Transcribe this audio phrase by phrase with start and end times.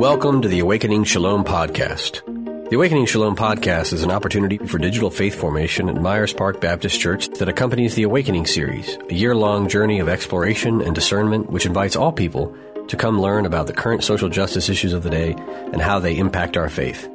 [0.00, 2.24] Welcome to the Awakening Shalom Podcast.
[2.70, 6.98] The Awakening Shalom Podcast is an opportunity for digital faith formation at Myers Park Baptist
[6.98, 11.66] Church that accompanies the Awakening series, a year long journey of exploration and discernment which
[11.66, 12.56] invites all people
[12.88, 16.16] to come learn about the current social justice issues of the day and how they
[16.16, 17.06] impact our faith.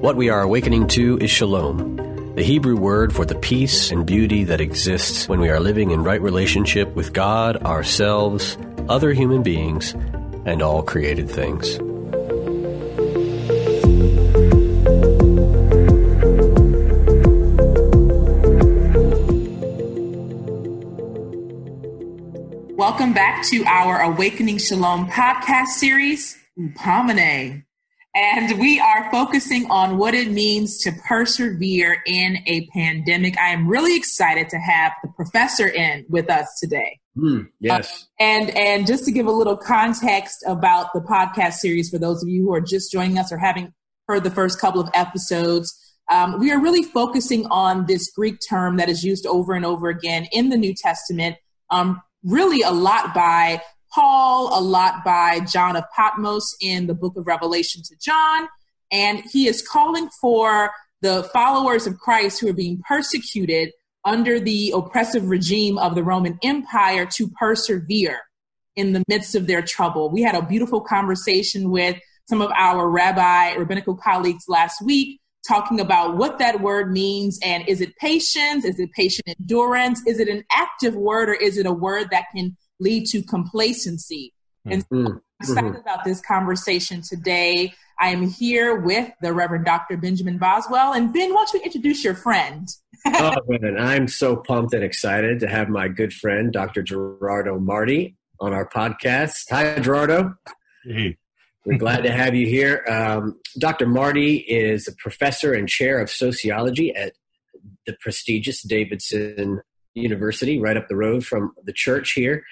[0.00, 4.42] What we are awakening to is shalom, the Hebrew word for the peace and beauty
[4.42, 9.94] that exists when we are living in right relationship with God, ourselves, other human beings,
[10.50, 11.78] and all created things.
[22.76, 27.62] Welcome back to our Awakening Shalom podcast series, Hupomoné.
[28.16, 33.38] And we are focusing on what it means to persevere in a pandemic.
[33.38, 36.99] I am really excited to have the professor in with us today.
[37.16, 38.06] Mm, yes.
[38.20, 42.22] Uh, and and just to give a little context about the podcast series for those
[42.22, 43.72] of you who are just joining us or having
[44.06, 45.76] heard the first couple of episodes,
[46.10, 49.88] um, we are really focusing on this Greek term that is used over and over
[49.88, 51.36] again in the New Testament.
[51.70, 53.60] Um, really, a lot by
[53.92, 58.48] Paul, a lot by John of Patmos in the book of Revelation to John.
[58.92, 63.72] And he is calling for the followers of Christ who are being persecuted
[64.04, 68.18] under the oppressive regime of the Roman Empire to persevere
[68.76, 70.10] in the midst of their trouble.
[70.10, 71.96] We had a beautiful conversation with
[72.28, 77.66] some of our rabbi rabbinical colleagues last week talking about what that word means and
[77.66, 81.64] is it patience is it patient endurance is it an active word or is it
[81.64, 84.32] a word that can lead to complacency.
[84.64, 85.76] And so I'm excited mm-hmm.
[85.76, 87.72] about this conversation today.
[88.00, 89.96] I am here with the Reverend Dr.
[89.96, 90.92] Benjamin Boswell.
[90.92, 92.68] And Ben, why don't you introduce your friend?
[93.06, 96.82] Oh, man, I'm so pumped and excited to have my good friend, Dr.
[96.82, 99.44] Gerardo Martí on our podcast.
[99.50, 100.34] Hi, Gerardo.
[100.84, 101.16] Hey.
[101.66, 102.84] We're glad to have you here.
[102.88, 103.86] Um, Dr.
[103.86, 107.12] Martí is a professor and chair of sociology at
[107.86, 109.60] the prestigious Davidson
[109.94, 112.44] University, right up the road from the church here.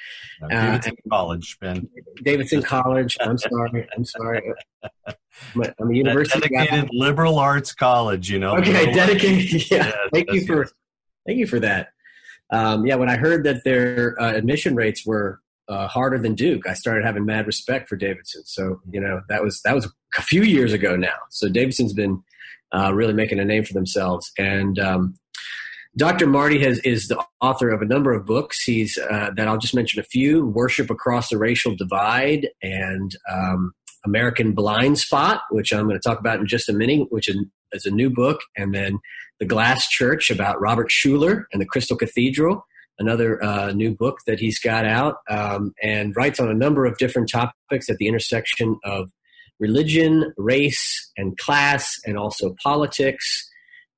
[0.49, 1.88] Davidson uh, College, Ben.
[2.22, 3.16] Davidson College.
[3.21, 3.88] I'm sorry.
[3.97, 4.43] I'm sorry.
[5.54, 6.88] I'm a university dedicated guy.
[6.93, 8.31] liberal arts college.
[8.31, 8.56] You know.
[8.56, 9.69] Okay, dedicated.
[9.71, 9.93] Yeah.
[10.12, 10.66] thank you for
[11.27, 11.88] thank you for that.
[12.50, 16.66] Um, yeah, when I heard that their uh, admission rates were uh, harder than Duke,
[16.66, 18.43] I started having mad respect for Davidson.
[18.47, 21.16] So you know that was that was a few years ago now.
[21.31, 22.22] So Davidson's been
[22.75, 25.15] uh, really making a name for themselves, and um,
[25.98, 26.28] Dr.
[26.28, 28.62] Martí has, is the author of a number of books.
[28.62, 33.72] He's uh, that I'll just mention a few: "Worship Across the Racial Divide" and um,
[34.06, 37.84] "American Blind Spot," which I'm going to talk about in just a minute, which is,
[37.84, 39.00] a new book, and then
[39.41, 42.65] "The Glass Church" about Robert Schuller and the Crystal Cathedral,
[43.00, 46.97] another uh, new book that he's got out, um, and writes on a number of
[46.98, 49.10] different topics at the intersection of
[49.59, 53.47] religion, race, and class, and also politics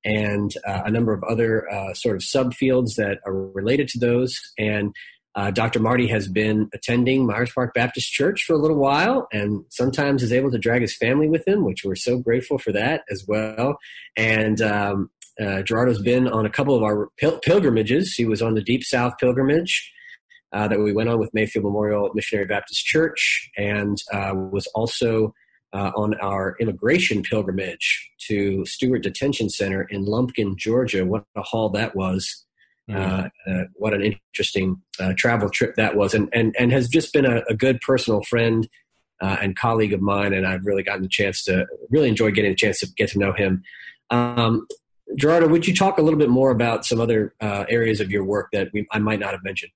[0.04, 4.40] and uh, a number of other uh, sort of subfields that are related to those.
[4.58, 4.94] And
[5.36, 5.78] uh, Dr.
[5.78, 10.32] Martí has been attending Myers Park Baptist Church for a little while and sometimes is
[10.32, 13.78] able to drag his family with him, which we're so grateful for that as well.
[14.16, 18.14] And um, uh, Gerardo's been on a couple of our pil- pilgrimages.
[18.14, 19.92] He was on the Deep South pilgrimage.
[20.52, 25.32] Uh, that we went on with Mayfield Memorial Missionary Baptist Church, and uh, was also
[25.72, 31.04] uh, on our immigration pilgrimage to Stewart Detention Center in Lumpkin, Georgia.
[31.04, 32.44] What a haul that was!
[32.90, 33.26] Mm-hmm.
[33.50, 37.24] Uh, what an interesting uh, travel trip that was, and and and has just been
[37.24, 38.68] a, a good personal friend
[39.20, 40.32] uh, and colleague of mine.
[40.32, 43.18] And I've really gotten the chance to really enjoy getting a chance to get to
[43.18, 43.62] know him.
[44.10, 44.66] Um,
[45.16, 48.24] Gerardo, would you talk a little bit more about some other uh, areas of your
[48.24, 49.72] work that we, I might not have mentioned?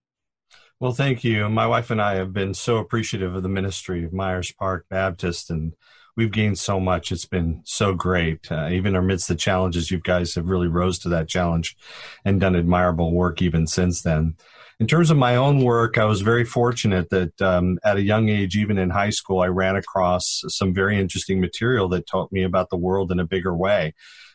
[0.80, 1.48] Well, thank you.
[1.48, 5.48] My wife and I have been so appreciative of the ministry of Myers Park Baptist,
[5.48, 5.74] and
[6.16, 7.12] we've gained so much.
[7.12, 8.50] It's been so great.
[8.50, 11.76] Uh, even amidst the challenges, you guys have really rose to that challenge
[12.24, 14.34] and done admirable work even since then.
[14.80, 18.28] In terms of my own work, I was very fortunate that um, at a young
[18.28, 22.42] age, even in high school, I ran across some very interesting material that taught me
[22.42, 23.94] about the world in a bigger way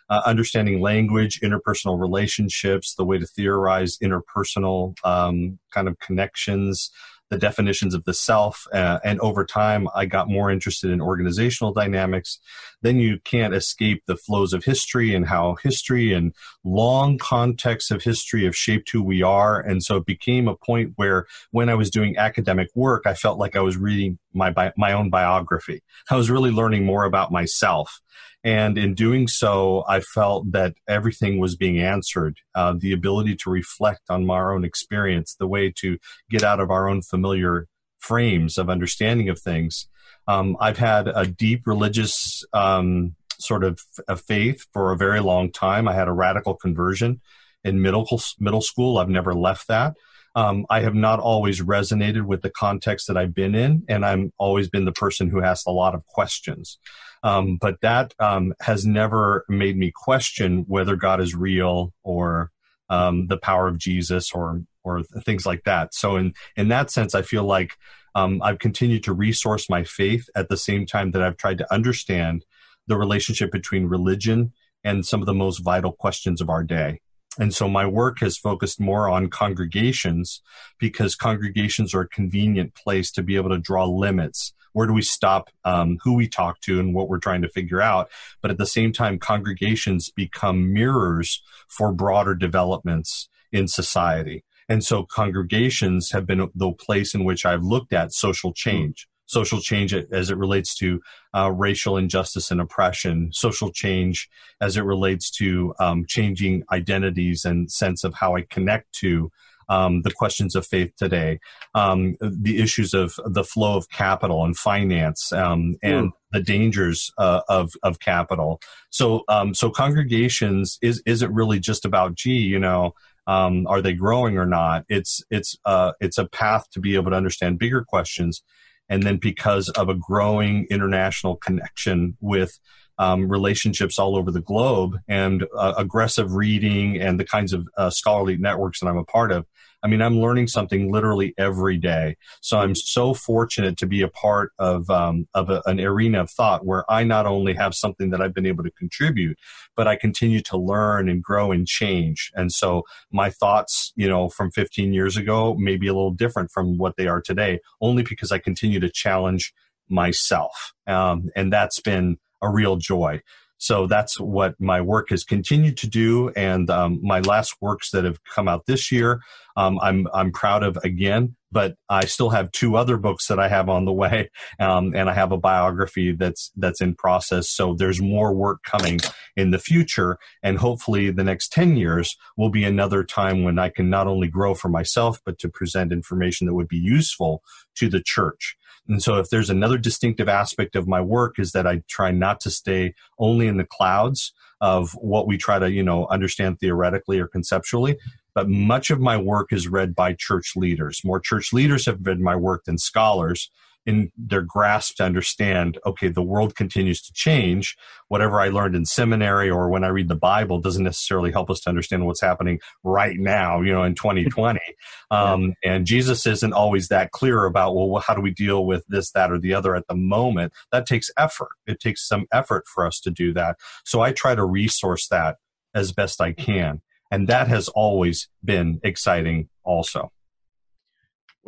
[0.09, 6.91] uh, understanding language, interpersonal relationships, the way to theorize interpersonal um, kind of connections,
[7.29, 8.65] the definitions of the self.
[8.73, 12.39] Uh, and over time, I got more interested in organizational dynamics.
[12.81, 16.33] Then you can't escape the flows of history and how history and
[16.63, 19.59] long contexts of history have shaped who we are.
[19.59, 23.37] And so it became a point where when I was doing academic work, I felt
[23.37, 25.83] like I was reading my, my own biography.
[26.09, 28.01] I was really learning more about myself.
[28.43, 32.37] And in doing so, I felt that everything was being answered.
[32.55, 35.97] Uh, the ability to reflect on our own experience, the way to
[36.29, 37.67] get out of our own familiar
[37.99, 39.87] frames of understanding of things.
[40.27, 45.51] Um, I've had a deep religious um, sort of a faith for a very long
[45.51, 45.87] time.
[45.87, 47.21] I had a radical conversion
[47.63, 48.07] in middle
[48.39, 48.97] middle school.
[48.97, 49.95] I've never left that.
[50.35, 54.31] Um, I have not always resonated with the context that I've been in, and I'm
[54.37, 56.77] always been the person who asks a lot of questions.
[57.23, 62.51] Um, but that um, has never made me question whether God is real or
[62.89, 65.93] um, the power of Jesus or or things like that.
[65.93, 67.75] So in in that sense, I feel like
[68.15, 71.73] um, I've continued to resource my faith at the same time that I've tried to
[71.73, 72.45] understand
[72.87, 77.01] the relationship between religion and some of the most vital questions of our day.
[77.37, 80.41] And so my work has focused more on congregations
[80.79, 84.53] because congregations are a convenient place to be able to draw limits.
[84.73, 87.81] Where do we stop um, who we talk to and what we're trying to figure
[87.81, 88.09] out?
[88.41, 94.43] But at the same time, congregations become mirrors for broader developments in society.
[94.67, 99.61] And so congregations have been the place in which I've looked at social change social
[99.61, 100.99] change as it relates to
[101.35, 104.27] uh, racial injustice and oppression, social change
[104.59, 109.31] as it relates to um, changing identities and sense of how I connect to
[109.69, 111.39] um, the questions of faith today,
[111.75, 116.11] um, the issues of the flow of capital and finance, um, and mm.
[116.31, 118.59] the dangers uh, of of capital.
[118.89, 122.95] So, um, so congregations is isn't really just about gee, you know.
[123.27, 124.85] Um, are they growing or not?
[124.89, 128.41] It's it's uh, it's a path to be able to understand bigger questions
[128.89, 132.59] and then because of a growing international connection with
[132.97, 137.89] um, relationships all over the globe and uh, aggressive reading and the kinds of uh,
[137.89, 139.45] scholarly networks that I'm a part of,
[139.81, 142.17] I mean, I'm learning something literally every day.
[142.41, 146.29] So I'm so fortunate to be a part of um, of a, an arena of
[146.29, 149.37] thought where I not only have something that I've been able to contribute,
[149.75, 152.31] but I continue to learn and grow and change.
[152.35, 156.51] And so my thoughts, you know, from 15 years ago may be a little different
[156.51, 159.53] from what they are today, only because I continue to challenge
[159.89, 163.21] myself, um, and that's been a real joy.
[163.59, 166.29] So that's what my work has continued to do.
[166.29, 169.21] And um, my last works that have come out this year,
[169.57, 171.35] um, I'm I'm proud of again.
[171.51, 174.29] But I still have two other books that I have on the way,
[174.59, 177.49] um, and I have a biography that's that's in process.
[177.49, 178.99] So there's more work coming
[179.35, 183.69] in the future, and hopefully the next ten years will be another time when I
[183.69, 187.43] can not only grow for myself, but to present information that would be useful
[187.75, 188.55] to the church.
[188.89, 192.39] And so if there's another distinctive aspect of my work is that I try not
[192.41, 197.19] to stay only in the clouds of what we try to, you know, understand theoretically
[197.19, 197.97] or conceptually,
[198.33, 201.01] but much of my work is read by church leaders.
[201.05, 203.51] More church leaders have read my work than scholars
[203.85, 207.75] in their grasp to understand okay the world continues to change.
[208.07, 211.59] Whatever i learned in seminary or when i read the bible doesn't necessarily help us
[211.61, 214.59] to understand what's happening right now you know in 2020
[215.11, 219.11] um, and jesus isn't always that clear about well how do we deal with this
[219.11, 220.53] that or the other at the moment?
[220.71, 221.49] That takes effort.
[221.67, 223.57] It takes some effort for us to do that.
[223.85, 225.37] So i try to resource that
[225.73, 226.81] as best i can.
[227.11, 230.11] And that has always been exciting also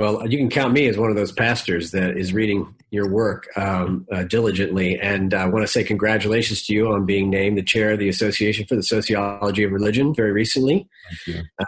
[0.02, 3.48] well, you can count me as one of those pastors that is reading your work
[3.56, 5.00] um, uh, diligently.
[5.00, 8.10] And I want to say congratulations to you on being named the chair of the
[8.10, 10.88] Association for the Sociology of Religion very recently.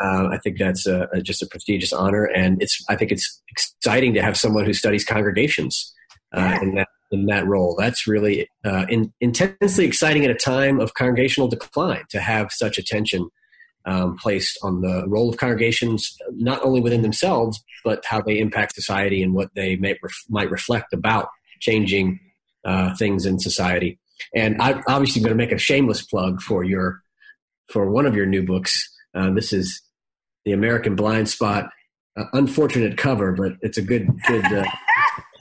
[0.01, 2.25] Uh, I think that's a, a, just a prestigious honor.
[2.25, 5.93] And it's, I think it's exciting to have someone who studies congregations
[6.34, 7.75] uh, in, that, in that role.
[7.77, 12.79] That's really uh, in, intensely exciting at a time of congregational decline to have such
[12.79, 13.29] attention
[13.85, 18.75] um, placed on the role of congregations, not only within themselves, but how they impact
[18.75, 21.27] society and what they may ref- might reflect about
[21.59, 22.19] changing
[22.65, 23.99] uh, things in society.
[24.33, 27.01] And I'm obviously going to make a shameless plug for your
[27.69, 28.89] for one of your new books.
[29.15, 29.81] Uh, this is
[30.45, 31.69] the American Blind Spot.
[32.15, 34.45] Uh, unfortunate cover, but it's a good good.
[34.45, 34.65] Uh,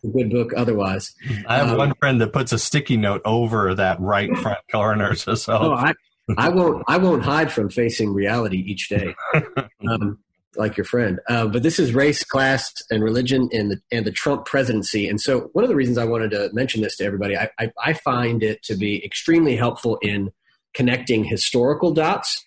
[0.04, 1.14] a good book otherwise.
[1.46, 5.14] I have um, one friend that puts a sticky note over that right front corner.
[5.14, 5.52] So, so.
[5.52, 5.94] Oh, I,
[6.38, 6.84] I won't.
[6.88, 9.14] I won't hide from facing reality each day,
[9.88, 10.18] um,
[10.56, 11.20] like your friend.
[11.28, 15.08] Uh, but this is race, class, and religion, and the and the Trump presidency.
[15.08, 17.72] And so, one of the reasons I wanted to mention this to everybody, I, I,
[17.84, 20.30] I find it to be extremely helpful in
[20.74, 22.44] connecting historical dots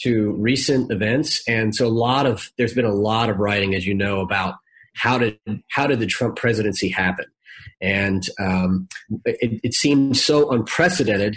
[0.00, 1.42] to recent events.
[1.46, 4.54] And so, a lot of there's been a lot of writing, as you know, about
[4.94, 7.26] how did how did the Trump presidency happen,
[7.82, 8.88] and um,
[9.26, 11.36] it, it seemed so unprecedented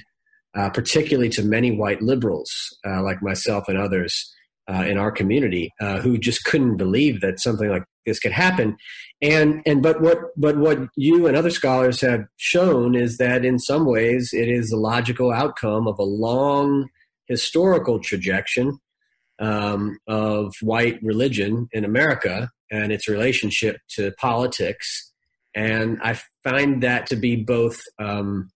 [0.56, 2.52] uh, particularly to many white liberals
[2.86, 4.32] uh, like myself and others
[4.70, 8.78] uh, in our community uh, who just couldn't believe that something like this could happen.
[9.22, 13.60] And and but what but what you and other scholars have shown is that in
[13.60, 16.90] some ways it is a logical outcome of a long
[17.28, 18.72] historical trajectory
[19.40, 25.12] um, of white religion in America and its relationship to politics.
[25.56, 28.50] And I find that to be both um,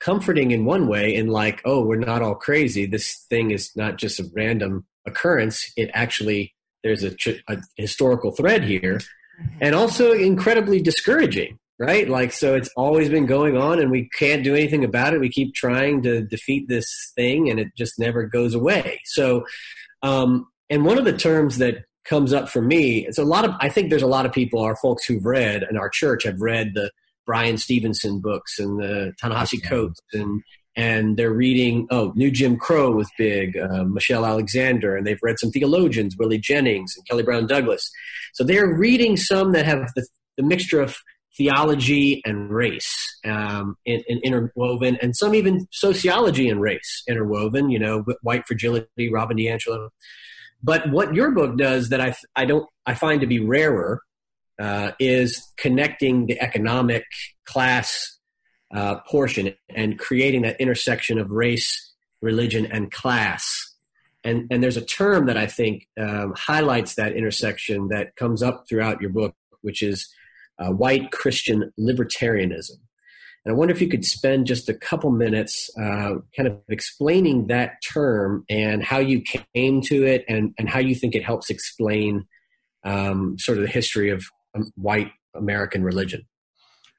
[0.00, 2.86] comforting in one way, in like, oh, we're not all crazy.
[2.86, 5.70] This thing is not just a random occurrence.
[5.76, 7.14] It actually, there's a,
[7.48, 8.96] a historical thread here.
[8.98, 9.58] Mm-hmm.
[9.60, 12.10] And also incredibly discouraging right?
[12.10, 15.20] Like, so it's always been going on and we can't do anything about it.
[15.20, 19.00] We keep trying to defeat this thing and it just never goes away.
[19.06, 19.46] So,
[20.02, 23.54] um, and one of the terms that comes up for me, it's a lot of,
[23.60, 26.42] I think there's a lot of people, our folks who've read and our church have
[26.42, 26.90] read the
[27.30, 30.42] Bryan Stevenson books and the Ta-Nehisi Coates and,
[30.74, 35.38] and they're reading, oh, New Jim Crow was big, uh, Michelle Alexander, and they've read
[35.38, 37.88] some theologians, Willie Jennings and Kelly Brown Douglas.
[38.34, 40.04] So they're reading some that have the,
[40.38, 40.96] the mixture of
[41.36, 42.92] theology and race
[43.24, 47.70] um, in, in interwoven, and some even sociology and race interwoven.
[47.70, 49.90] You know, white fragility, Robin DiAngelo.
[50.64, 54.00] But what your book does that I I don't I find to be rarer
[54.60, 57.04] uh, is connecting the economic
[57.46, 58.18] class
[58.74, 63.74] uh, portion and creating that intersection of race, religion, and class.
[64.22, 68.66] And, and there's a term that I think um, highlights that intersection that comes up
[68.68, 70.08] throughout your book, which is
[70.58, 72.78] uh, white Christian libertarianism.
[73.44, 77.46] And I wonder if you could spend just a couple minutes uh, kind of explaining
[77.46, 81.48] that term and how you came to it and, and how you think it helps
[81.48, 82.26] explain
[82.84, 84.22] um, sort of the history of
[84.76, 86.26] white American religion.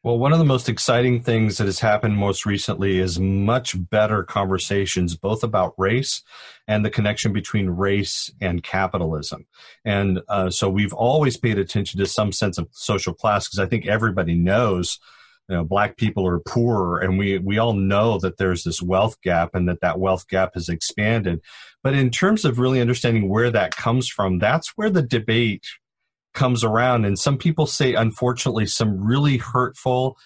[0.03, 4.23] Well, one of the most exciting things that has happened most recently is much better
[4.23, 6.23] conversations, both about race
[6.67, 9.45] and the connection between race and capitalism.
[9.85, 13.67] And uh, so we've always paid attention to some sense of social class because I
[13.67, 14.97] think everybody knows.
[15.49, 19.21] You know, black people are poorer, and we we all know that there's this wealth
[19.21, 21.41] gap, and that that wealth gap has expanded.
[21.83, 25.65] But in terms of really understanding where that comes from, that's where the debate
[26.33, 27.05] comes around.
[27.05, 30.17] And some people say, unfortunately, some really hurtful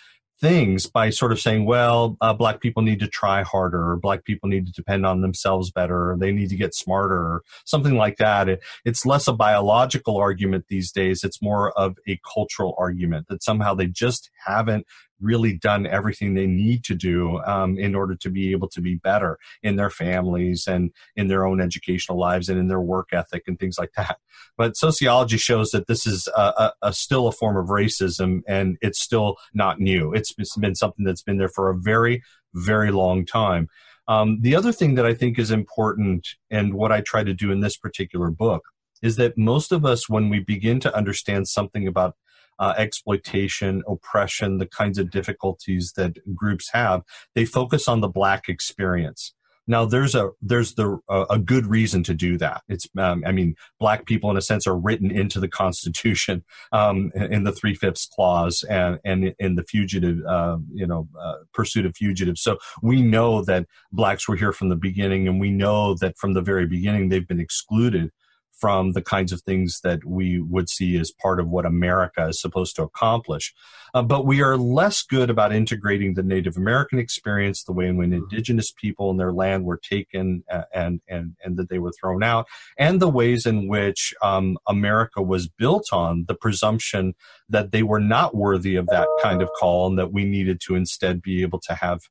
[0.41, 4.25] things by sort of saying, well, uh, black people need to try harder, or black
[4.25, 7.95] people need to depend on themselves better, or they need to get smarter, or something
[7.95, 8.49] like that.
[8.49, 11.23] It, it's less a biological argument these days.
[11.23, 14.85] It's more of a cultural argument that somehow they just haven't
[15.21, 18.95] really done everything they need to do um, in order to be able to be
[18.95, 23.43] better in their families and in their own educational lives and in their work ethic
[23.47, 24.17] and things like that.
[24.57, 28.77] But sociology shows that this is a, a, a still a form of racism and
[28.81, 30.13] it's still not new.
[30.13, 32.21] It's, it's been something that's been there for a very,
[32.53, 33.67] very long time.
[34.07, 37.51] Um, the other thing that I think is important and what I try to do
[37.51, 38.63] in this particular book
[39.01, 42.15] is that most of us, when we begin to understand something about
[42.59, 48.47] uh, exploitation, oppression, the kinds of difficulties that groups have, they focus on the black
[48.47, 49.33] experience.
[49.67, 52.61] Now, there's a there's the a good reason to do that.
[52.69, 57.11] It's um, I mean, black people in a sense are written into the Constitution um,
[57.15, 61.85] in the three fifths clause and and in the fugitive uh, you know uh, pursuit
[61.85, 62.41] of fugitives.
[62.41, 66.33] So we know that blacks were here from the beginning, and we know that from
[66.33, 68.11] the very beginning they've been excluded
[68.57, 72.39] from the kinds of things that we would see as part of what America is
[72.39, 73.53] supposed to accomplish.
[73.93, 77.97] Uh, but we are less good about integrating the Native American experience, the way in
[77.97, 80.43] which indigenous people and their land were taken
[80.73, 82.47] and, and, and that they were thrown out,
[82.77, 87.13] and the ways in which um, America was built on the presumption
[87.49, 90.75] that they were not worthy of that kind of call and that we needed to
[90.75, 92.01] instead be able to have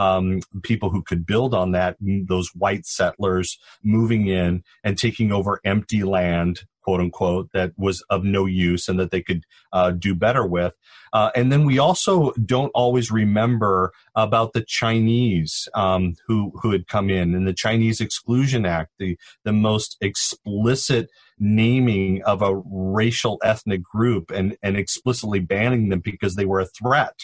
[0.00, 5.60] um, people who could build on that, those white settlers moving in and taking over
[5.62, 10.14] empty land, quote unquote, that was of no use and that they could uh, do
[10.14, 10.72] better with.
[11.12, 16.86] Uh, and then we also don't always remember about the Chinese um, who who had
[16.86, 23.38] come in and the Chinese Exclusion Act, the the most explicit naming of a racial
[23.44, 27.20] ethnic group and and explicitly banning them because they were a threat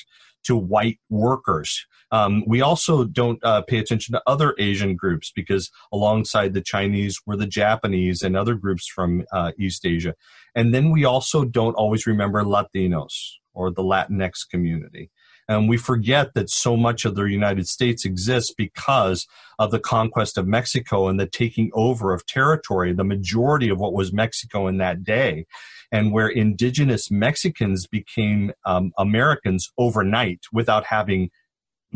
[0.47, 1.87] to white workers.
[2.13, 7.21] Um, we also don't uh, pay attention to other Asian groups because alongside the Chinese
[7.27, 10.15] were the Japanese and other groups from uh, East Asia.
[10.55, 13.13] And then we also don't always remember Latinos
[13.55, 15.11] or the Latinx community.
[15.49, 19.27] And we forget that so much of the United States exists because
[19.59, 23.93] of the conquest of Mexico and the taking over of territory, the majority of what
[23.93, 25.47] was Mexico in that day
[25.93, 31.31] and where indigenous Mexicans became um, Americans overnight without having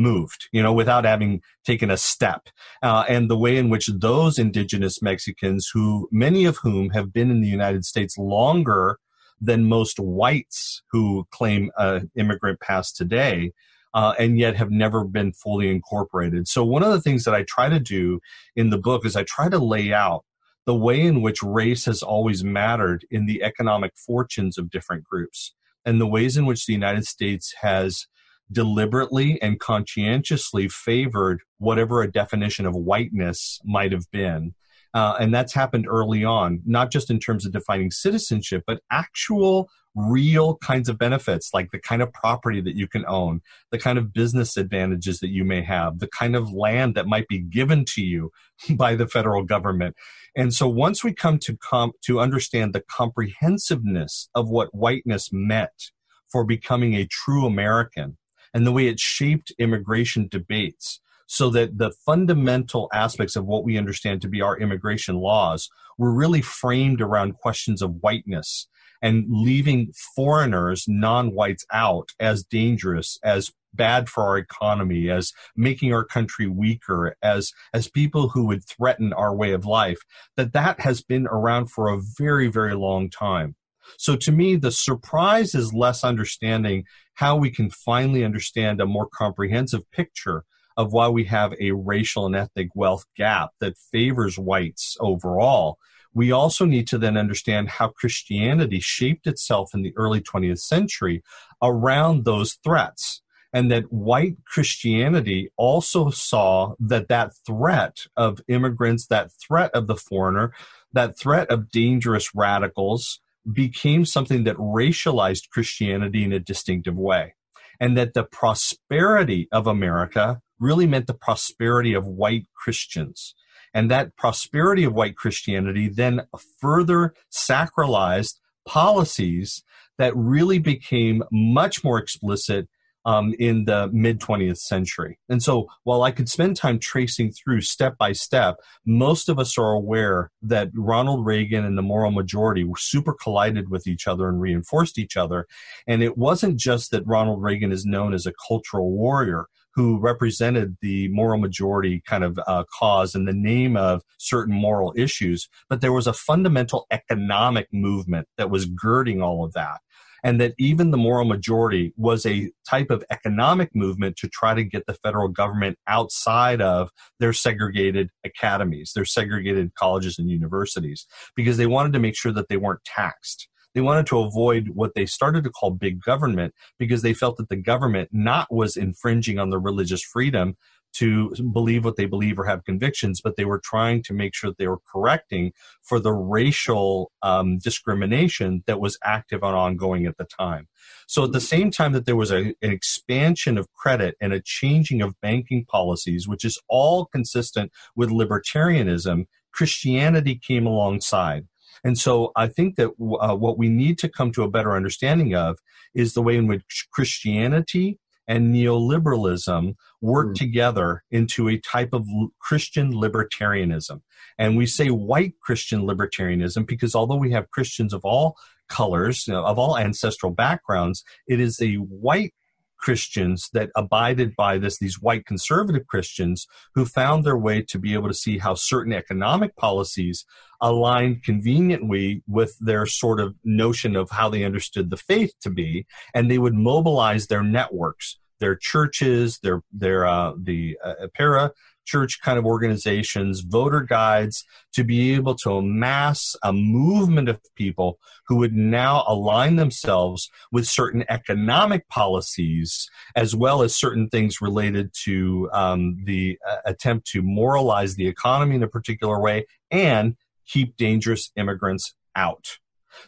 [0.00, 2.48] moved, you know, without having taken a step.
[2.82, 7.30] Uh, and the way in which those indigenous Mexicans, who many of whom have been
[7.30, 8.98] in the United States longer
[9.40, 13.52] than most whites who claim uh, immigrant pass today,
[13.94, 16.46] uh, and yet have never been fully incorporated.
[16.46, 18.20] So, one of the things that I try to do
[18.54, 20.24] in the book is I try to lay out
[20.66, 25.54] the way in which race has always mattered in the economic fortunes of different groups
[25.84, 28.06] and the ways in which the United States has
[28.52, 34.54] deliberately and conscientiously favored whatever a definition of whiteness might have been.
[34.92, 39.68] Uh, and that's happened early on, not just in terms of defining citizenship, but actual
[39.94, 43.40] real kinds of benefits, like the kind of property that you can own,
[43.70, 47.26] the kind of business advantages that you may have, the kind of land that might
[47.28, 48.30] be given to you
[48.70, 49.94] by the federal government.
[50.36, 51.58] And so once we come to
[52.02, 55.90] to understand the comprehensiveness of what whiteness meant
[56.30, 58.16] for becoming a true American
[58.52, 63.78] and the way it shaped immigration debates, so that the fundamental aspects of what we
[63.78, 68.66] understand to be our immigration laws were really framed around questions of whiteness
[69.02, 75.92] and leaving foreigners, non whites, out as dangerous, as bad for our economy, as making
[75.92, 80.00] our country weaker, as as people who would threaten our way of life,
[80.36, 83.54] that that has been around for a very, very long time.
[83.98, 86.84] So to me, the surprise is less understanding
[87.20, 90.44] how we can finally understand a more comprehensive picture
[90.76, 95.78] of why we have a racial and ethnic wealth gap that favors whites overall
[96.12, 101.22] we also need to then understand how Christianity shaped itself in the early 20th century
[101.62, 103.22] around those threats.
[103.52, 109.96] And that white Christianity also saw that that threat of immigrants, that threat of the
[109.96, 110.52] foreigner,
[110.92, 113.20] that threat of dangerous radicals
[113.52, 117.34] became something that racialized Christianity in a distinctive way.
[117.78, 123.34] And that the prosperity of America really meant the prosperity of white Christians.
[123.72, 126.22] And that prosperity of white Christianity then
[126.60, 128.34] further sacralized
[128.66, 129.62] policies
[129.96, 132.68] that really became much more explicit
[133.04, 135.18] um, in the mid 20th century.
[135.28, 139.56] And so while I could spend time tracing through step by step, most of us
[139.58, 144.28] are aware that Ronald Reagan and the moral majority were super collided with each other
[144.28, 145.46] and reinforced each other.
[145.86, 150.76] And it wasn't just that Ronald Reagan is known as a cultural warrior who represented
[150.80, 155.80] the moral majority kind of uh, cause in the name of certain moral issues, but
[155.80, 159.80] there was a fundamental economic movement that was girding all of that.
[160.22, 164.64] And that even the moral majority was a type of economic movement to try to
[164.64, 171.56] get the federal government outside of their segregated academies, their segregated colleges and universities, because
[171.56, 173.48] they wanted to make sure that they weren't taxed.
[173.74, 177.48] They wanted to avoid what they started to call big government because they felt that
[177.48, 180.56] the government not was infringing on their religious freedom
[180.92, 184.50] to believe what they believe or have convictions, but they were trying to make sure
[184.50, 190.16] that they were correcting for the racial um, discrimination that was active and ongoing at
[190.16, 190.68] the time.
[191.06, 194.40] So at the same time that there was a, an expansion of credit and a
[194.40, 201.46] changing of banking policies, which is all consistent with libertarianism, Christianity came alongside.
[201.82, 205.34] And so I think that uh, what we need to come to a better understanding
[205.34, 205.58] of
[205.94, 210.34] is the way in which Christianity and neoliberalism work mm.
[210.34, 212.06] together into a type of
[212.38, 214.00] Christian libertarianism.
[214.38, 218.36] And we say white Christian libertarianism because although we have Christians of all
[218.68, 222.32] colors, you know, of all ancestral backgrounds, it is a white
[222.80, 227.94] Christians that abided by this, these white conservative Christians who found their way to be
[227.94, 230.24] able to see how certain economic policies
[230.60, 235.86] aligned conveniently with their sort of notion of how they understood the faith to be,
[236.14, 241.52] and they would mobilize their networks, their churches, their their uh, the uh, para
[241.90, 247.98] church kind of organizations, voter guides, to be able to amass a movement of people
[248.28, 254.92] who would now align themselves with certain economic policies as well as certain things related
[255.04, 260.76] to um, the uh, attempt to moralize the economy in a particular way and keep
[260.76, 262.46] dangerous immigrants out.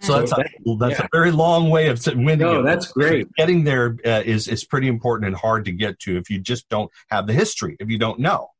[0.00, 0.44] So that's a,
[0.78, 1.06] that's yeah.
[1.06, 2.38] a very long way of winning.
[2.38, 3.28] No, that's great.
[3.36, 6.68] Getting there uh, is is pretty important and hard to get to if you just
[6.68, 7.76] don't have the history.
[7.78, 8.51] If you don't know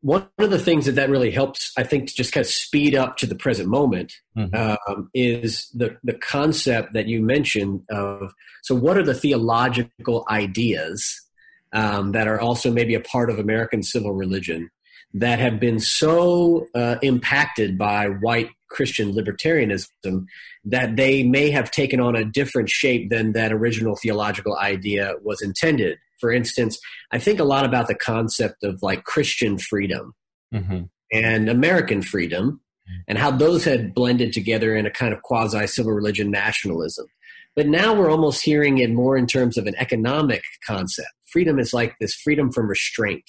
[0.00, 2.94] one of the things that that really helps, I think, to just kind of speed
[2.94, 4.54] up to the present moment mm-hmm.
[4.90, 8.32] um, is the the concept that you mentioned of.
[8.62, 11.20] So, what are the theological ideas
[11.72, 14.70] um, that are also maybe a part of American civil religion
[15.14, 20.26] that have been so uh, impacted by white Christian libertarianism
[20.64, 25.40] that they may have taken on a different shape than that original theological idea was
[25.42, 25.98] intended?
[26.20, 26.78] For instance,
[27.12, 30.14] I think a lot about the concept of like Christian freedom
[30.52, 30.82] mm-hmm.
[31.12, 32.60] and American freedom
[33.06, 37.06] and how those had blended together in a kind of quasi civil religion nationalism.
[37.54, 41.08] But now we're almost hearing it more in terms of an economic concept.
[41.26, 43.24] Freedom is like this freedom from restraint.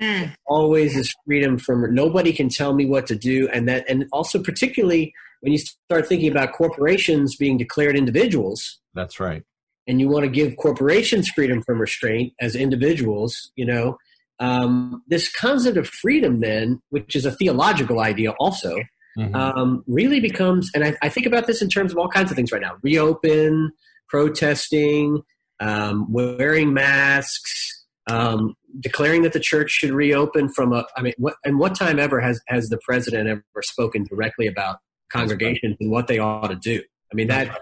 [0.00, 0.34] Mm.
[0.46, 4.42] Always is freedom from nobody can tell me what to do, and that, and also
[4.42, 8.80] particularly when you start thinking about corporations being declared individuals.
[8.92, 9.44] That's right.
[9.86, 13.98] And you want to give corporations freedom from restraint as individuals, you know,
[14.40, 18.76] um, this concept of freedom, then, which is a theological idea also,
[19.16, 19.34] mm-hmm.
[19.34, 22.36] um, really becomes, and I, I, think about this in terms of all kinds of
[22.36, 23.70] things right now reopen,
[24.08, 25.22] protesting,
[25.60, 31.36] um, wearing masks, um, declaring that the church should reopen from a, I mean, what,
[31.44, 34.78] and what time ever has, has the president ever spoken directly about
[35.12, 36.82] congregations and what they ought to do?
[37.12, 37.56] I mean, that,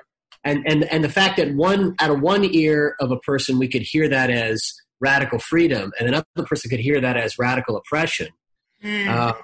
[0.44, 3.68] and, and, and the fact that one, out of one ear of a person, we
[3.68, 8.28] could hear that as, radical freedom, and another person could hear that as radical oppression.
[8.82, 9.08] Mm.
[9.08, 9.34] Uh,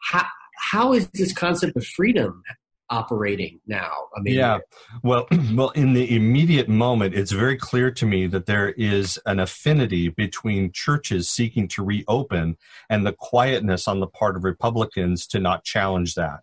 [0.00, 2.42] how, how is this concept of freedom
[2.90, 3.90] operating now?
[4.16, 4.58] I mean, yeah.
[5.02, 9.40] Well, well, in the immediate moment, it's very clear to me that there is an
[9.40, 12.58] affinity between churches seeking to reopen
[12.90, 16.40] and the quietness on the part of Republicans to not challenge that.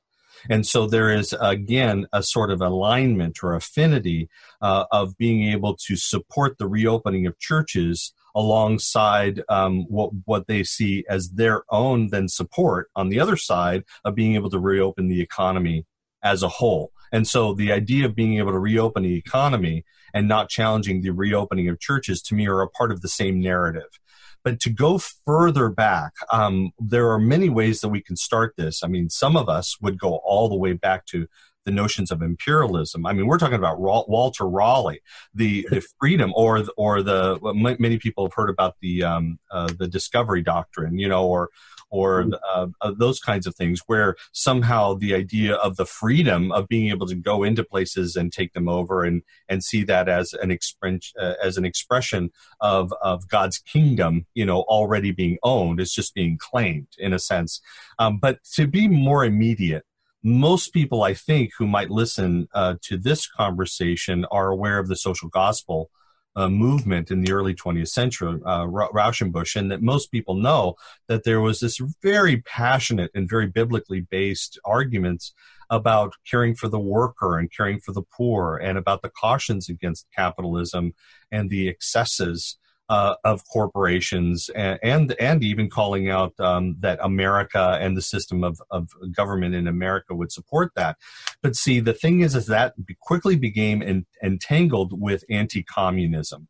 [0.49, 4.29] And so there is, again, a sort of alignment or affinity
[4.61, 10.61] uh, of being able to support the reopening of churches alongside um, what what they
[10.61, 15.07] see as their own then support on the other side of being able to reopen
[15.07, 15.85] the economy
[16.21, 16.91] as a whole.
[17.11, 21.11] And so the idea of being able to reopen the economy and not challenging the
[21.11, 23.99] reopening of churches to me are a part of the same narrative.
[24.45, 28.83] But to go further back, um, there are many ways that we can start this.
[28.83, 31.27] I mean, some of us would go all the way back to
[31.65, 33.05] the notions of imperialism.
[33.05, 35.01] I mean, we're talking about Walter Raleigh,
[35.33, 37.39] the, the freedom, or or the
[37.79, 41.49] many people have heard about the um, uh, the discovery doctrine, you know, or
[41.89, 42.33] or mm.
[42.53, 46.89] uh, uh, those kinds of things, where somehow the idea of the freedom of being
[46.89, 50.51] able to go into places and take them over and and see that as an
[50.51, 55.93] expression uh, as an expression of of God's kingdom, you know, already being owned, is
[55.93, 57.61] just being claimed in a sense.
[57.97, 59.85] Um, but to be more immediate,
[60.25, 64.95] most people, I think, who might listen uh, to this conversation are aware of the
[64.95, 65.91] social gospel
[66.35, 71.25] uh, movement in the early 20th century, uh, Rauschenbusch, and that most people know that
[71.25, 75.31] there was this very passionate and very biblically based arguments
[75.69, 80.07] about caring for the worker and caring for the poor and about the cautions against
[80.15, 80.95] capitalism
[81.31, 82.57] and the excesses
[82.89, 88.43] uh, of corporations and, and, and even calling out um, that America and the system
[88.43, 90.97] of, of government in America would support that.
[91.41, 96.47] But see, the thing is, is that quickly became en- entangled with anti-communism.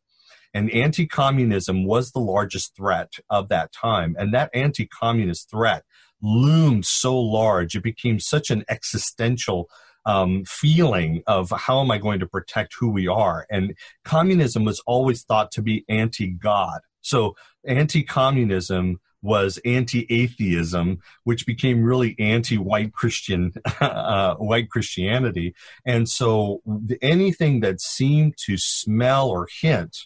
[0.52, 4.16] And anti-communism was the largest threat of that time.
[4.18, 5.84] And that anti-communist threat
[6.22, 9.68] loomed so large, it became such an existential
[10.06, 13.46] um, feeling of how am I going to protect who we are.
[13.50, 16.80] And communism was always thought to be anti God.
[17.02, 25.54] So anti communism was anti-atheism, which became really anti-white Christian, uh, white Christianity.
[25.84, 26.62] And so
[27.02, 29.96] anything that seemed to smell or hint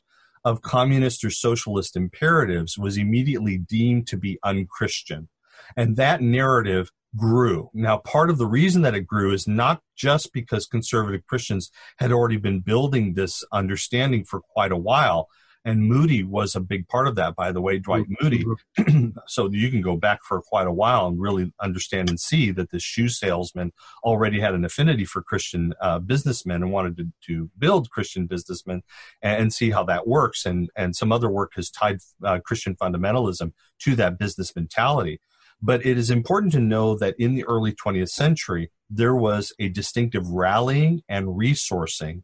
[0.42, 5.28] of communist or socialist imperatives was immediately deemed to be unchristian.
[5.76, 7.70] And that narrative grew.
[7.74, 12.12] Now, part of the reason that it grew is not just because conservative Christians had
[12.12, 15.28] already been building this understanding for quite a while.
[15.62, 18.84] And Moody was a big part of that, by the way, Dwight mm-hmm.
[18.88, 19.12] Moody.
[19.26, 22.70] so you can go back for quite a while and really understand and see that
[22.70, 27.50] this shoe salesman already had an affinity for Christian uh, businessmen and wanted to, to
[27.58, 28.82] build Christian businessmen
[29.20, 30.46] and, and, see how that works.
[30.46, 35.20] And, and some other work has tied uh, Christian fundamentalism to that business mentality.
[35.62, 39.68] But it is important to know that in the early 20th century, there was a
[39.68, 42.22] distinctive rallying and resourcing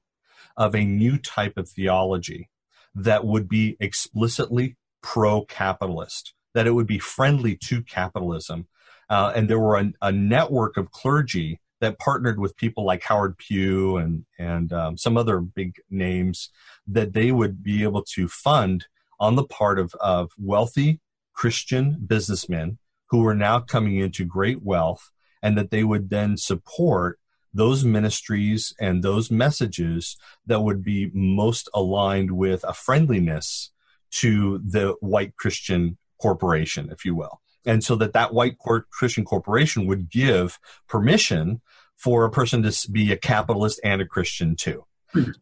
[0.57, 2.49] of a new type of theology
[2.95, 8.67] that would be explicitly pro capitalist, that it would be friendly to capitalism.
[9.11, 13.37] Uh, and there were a, a, network of clergy that partnered with people like Howard
[13.39, 16.51] Pew and, and um, some other big names
[16.89, 18.87] that they would be able to fund
[19.21, 21.01] on the part of, of wealthy
[21.35, 22.79] Christian businessmen
[23.11, 25.11] who were now coming into great wealth
[25.43, 27.19] and that they would then support
[27.55, 30.17] those ministries and those messages
[30.47, 33.71] that would be most aligned with a friendliness
[34.11, 37.41] to the white Christian corporation, if you will.
[37.65, 41.61] And so that that white Christian corporation would give permission
[41.97, 44.85] for a person to be a capitalist and a Christian too.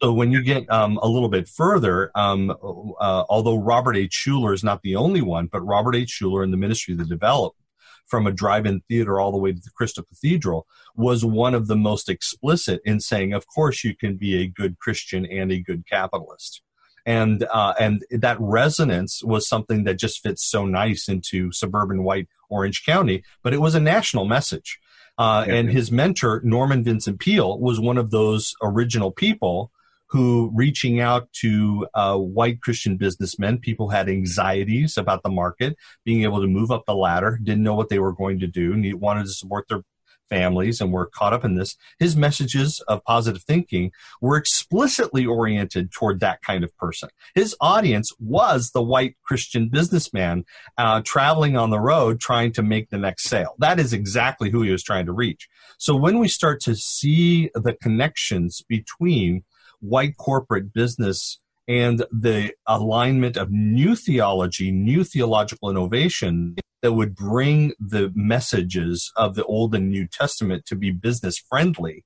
[0.03, 4.25] So when you get um, a little bit further, um, uh, although Robert H.
[4.27, 6.19] Schuller is not the only one, but Robert H.
[6.21, 7.59] Schuller in the Ministry that developed
[8.07, 11.77] from a drive-in theater all the way to the Crystal Cathedral was one of the
[11.77, 15.85] most explicit in saying, of course, you can be a good Christian and a good
[15.89, 16.63] capitalist.
[17.07, 22.29] and uh, and that resonance was something that just fits so nice into suburban white
[22.49, 23.23] Orange County.
[23.43, 24.79] But it was a national message,
[25.19, 29.71] uh, and his mentor Norman Vincent Peale was one of those original people
[30.09, 36.23] who reaching out to uh, white Christian businessmen, people had anxieties about the market, being
[36.23, 39.25] able to move up the ladder, didn't know what they were going to do, wanted
[39.25, 39.83] to support their
[40.29, 45.93] families and were caught up in this, his messages of positive thinking were explicitly oriented
[45.93, 47.09] toward that kind of person.
[47.35, 50.45] His audience was the white Christian businessman
[50.79, 53.55] uh, traveling on the road trying to make the next sale.
[53.59, 55.49] That is exactly who he was trying to reach.
[55.79, 59.45] So when we start to see the connections between
[59.81, 67.73] white corporate business and the alignment of new theology, new theological innovation that would bring
[67.81, 72.05] the messages of the Old and New Testament to be business friendly.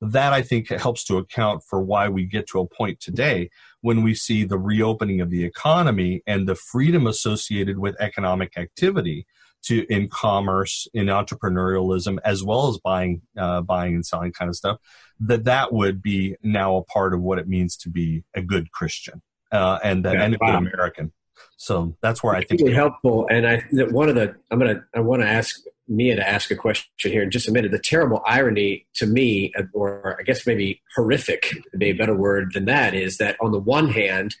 [0.00, 3.50] That I think helps to account for why we get to a point today
[3.82, 9.26] when we see the reopening of the economy and the freedom associated with economic activity
[9.62, 14.56] to in commerce, in entrepreneurialism, as well as buying, uh, buying and selling kind of
[14.56, 14.78] stuff
[15.26, 18.70] that that would be now a part of what it means to be a good
[18.72, 19.22] Christian
[19.52, 21.12] uh, and, yeah, and a good American.
[21.56, 23.26] So that's where I think really helpful.
[23.30, 26.56] And I one of the I'm gonna I want to ask Mia to ask a
[26.56, 27.70] question here in just a minute.
[27.70, 32.52] The terrible irony to me, or I guess maybe horrific, to be a better word
[32.54, 34.34] than that, is that on the one hand,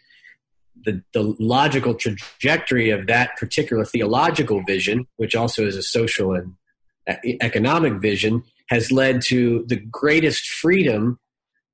[0.84, 6.54] the, the logical trajectory of that particular theological vision, which also is a social and
[7.40, 11.18] economic vision, has led to the greatest freedom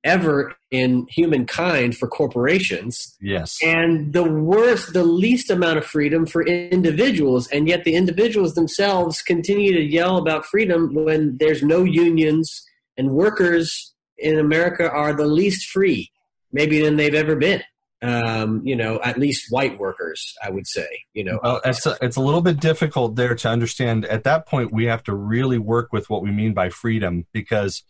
[0.03, 3.15] ever in humankind for corporations.
[3.21, 3.57] Yes.
[3.61, 7.47] And the worst, the least amount of freedom for individuals.
[7.47, 12.65] And yet the individuals themselves continue to yell about freedom when there's no unions
[12.97, 16.11] and workers in America are the least free,
[16.51, 17.61] maybe than they've ever been
[18.01, 21.39] um, you know, at least white workers, I would say, you know.
[21.43, 24.05] Well, it's a, it's a little bit difficult there to understand.
[24.05, 27.83] At that point, we have to really work with what we mean by freedom because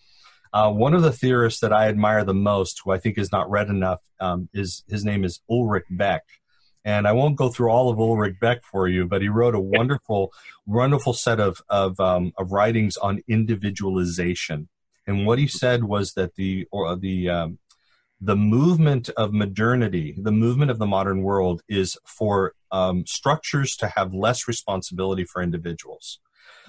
[0.52, 3.50] uh, one of the theorists that I admire the most, who I think is not
[3.50, 6.24] read enough, um, is his name is Ulrich Beck.
[6.84, 9.60] And I won't go through all of Ulrich Beck for you, but he wrote a
[9.60, 10.32] wonderful,
[10.65, 14.69] wonderful set of of, um, of writings on individualization.
[15.06, 17.60] And what he said was that the or the um,
[18.22, 23.88] the movement of modernity, the movement of the modern world is for um, structures to
[23.88, 26.20] have less responsibility for individuals.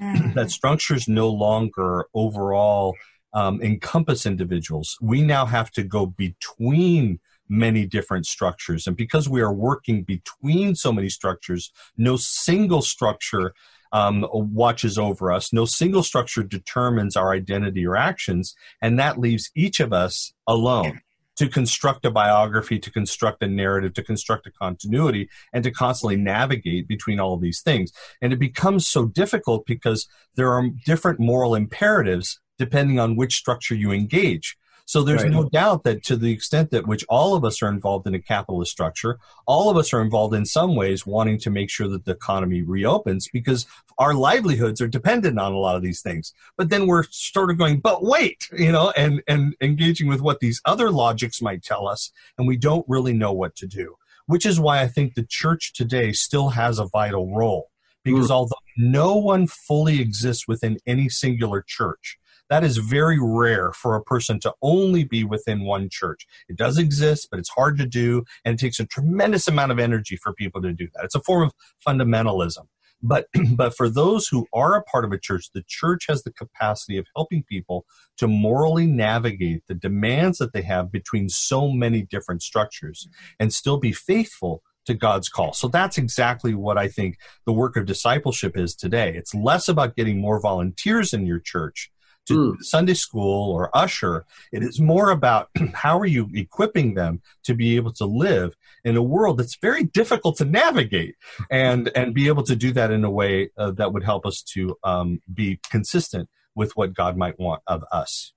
[0.00, 0.34] Mm.
[0.34, 2.94] that structures no longer overall
[3.34, 4.96] um, encompass individuals.
[5.00, 8.86] We now have to go between many different structures.
[8.86, 13.52] And because we are working between so many structures, no single structure
[13.92, 15.52] um, watches over us.
[15.52, 21.02] No single structure determines our identity or actions, and that leaves each of us alone
[21.40, 26.14] to construct a biography, to construct a narrative, to construct a continuity, and to constantly
[26.14, 27.94] navigate between all of these things.
[28.20, 33.74] And it becomes so difficult because there are different moral imperatives depending on which structure
[33.74, 34.58] you engage.
[34.86, 35.30] So there's right.
[35.30, 38.20] no doubt that to the extent that which all of us are involved in a
[38.20, 42.04] capitalist structure, all of us are involved in some ways wanting to make sure that
[42.04, 43.66] the economy reopens because
[43.98, 46.32] our livelihoods are dependent on a lot of these things.
[46.56, 50.40] But then we're sort of going, but wait, you know, and, and engaging with what
[50.40, 53.96] these other logics might tell us, and we don't really know what to do.
[54.26, 57.70] Which is why I think the church today still has a vital role.
[58.04, 58.30] Because mm.
[58.30, 62.18] although no one fully exists within any singular church,
[62.50, 66.26] that is very rare for a person to only be within one church.
[66.48, 69.78] It does exist, but it's hard to do, and it takes a tremendous amount of
[69.78, 71.04] energy for people to do that.
[71.04, 71.54] It's a form of
[71.86, 72.66] fundamentalism.
[73.02, 76.32] But, but for those who are a part of a church, the church has the
[76.32, 77.86] capacity of helping people
[78.18, 83.08] to morally navigate the demands that they have between so many different structures
[83.38, 85.52] and still be faithful to God's call.
[85.52, 89.14] So that's exactly what I think the work of discipleship is today.
[89.14, 91.90] It's less about getting more volunteers in your church
[92.30, 92.62] to mm.
[92.62, 94.24] Sunday school or usher.
[94.52, 98.96] It is more about how are you equipping them to be able to live in
[98.96, 101.16] a world that's very difficult to navigate
[101.50, 104.42] and and be able to do that in a way uh, that would help us
[104.54, 108.32] to um, be consistent with what God might want of us.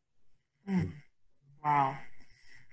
[0.69, 0.91] Mm.
[1.63, 1.97] Wow.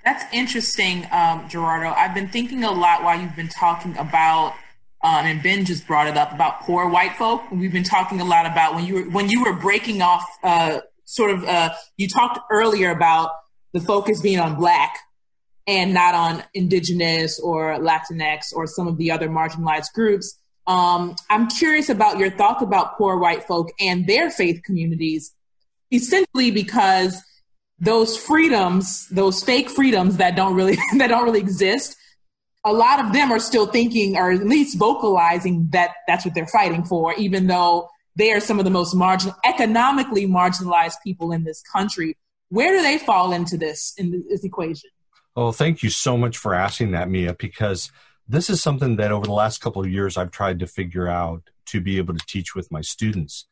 [0.04, 1.90] That's interesting, um, Gerardo.
[1.90, 4.54] I've been thinking a lot while you've been talking about
[5.02, 7.42] um, and Ben just brought it up about poor white folk.
[7.50, 10.80] We've been talking a lot about when you were when you were breaking off uh,
[11.10, 13.32] sort of uh, you talked earlier about
[13.72, 14.98] the focus being on black
[15.66, 20.38] and not on indigenous or latinx or some of the other marginalized groups.
[20.66, 25.34] Um, i'm curious about your thoughts about poor white folk and their faith communities
[25.90, 27.20] essentially because
[27.78, 31.96] those freedoms those fake freedoms that don't really that don't really exist
[32.64, 36.46] a lot of them are still thinking or at least vocalizing that that's what they're
[36.46, 37.88] fighting for, even though
[38.20, 42.16] they are some of the most margin economically marginalized people in this country.
[42.48, 44.90] Where do they fall into this in this equation?
[45.36, 47.90] Oh, thank you so much for asking that, Mia, because
[48.28, 51.42] this is something that over the last couple of years I've tried to figure out
[51.66, 53.46] to be able to teach with my students.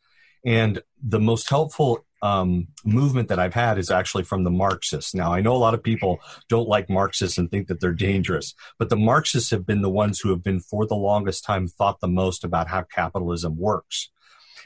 [0.44, 5.14] And the most helpful um, movement that I've had is actually from the Marxists.
[5.14, 8.54] Now, I know a lot of people don't like Marxists and think that they're dangerous,
[8.78, 12.00] but the Marxists have been the ones who have been, for the longest time, thought
[12.00, 14.10] the most about how capitalism works.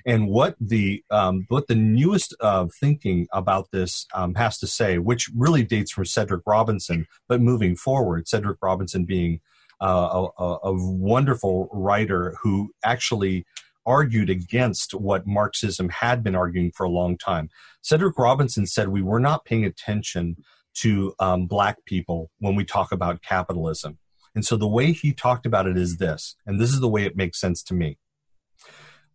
[0.07, 4.99] And what the um, what the newest uh, thinking about this um, has to say,
[4.99, 9.41] which really dates from Cedric Robinson, but moving forward, Cedric Robinson being
[9.81, 13.45] uh, a, a, wonderful writer who actually
[13.85, 17.51] argued against what Marxism had been arguing for a long time.
[17.81, 20.37] Cedric Robinson said we were not paying attention
[20.75, 23.99] to um, black people when we talk about capitalism.
[24.35, 27.05] And so the way he talked about it is this, and this is the way
[27.05, 27.99] it makes sense to me.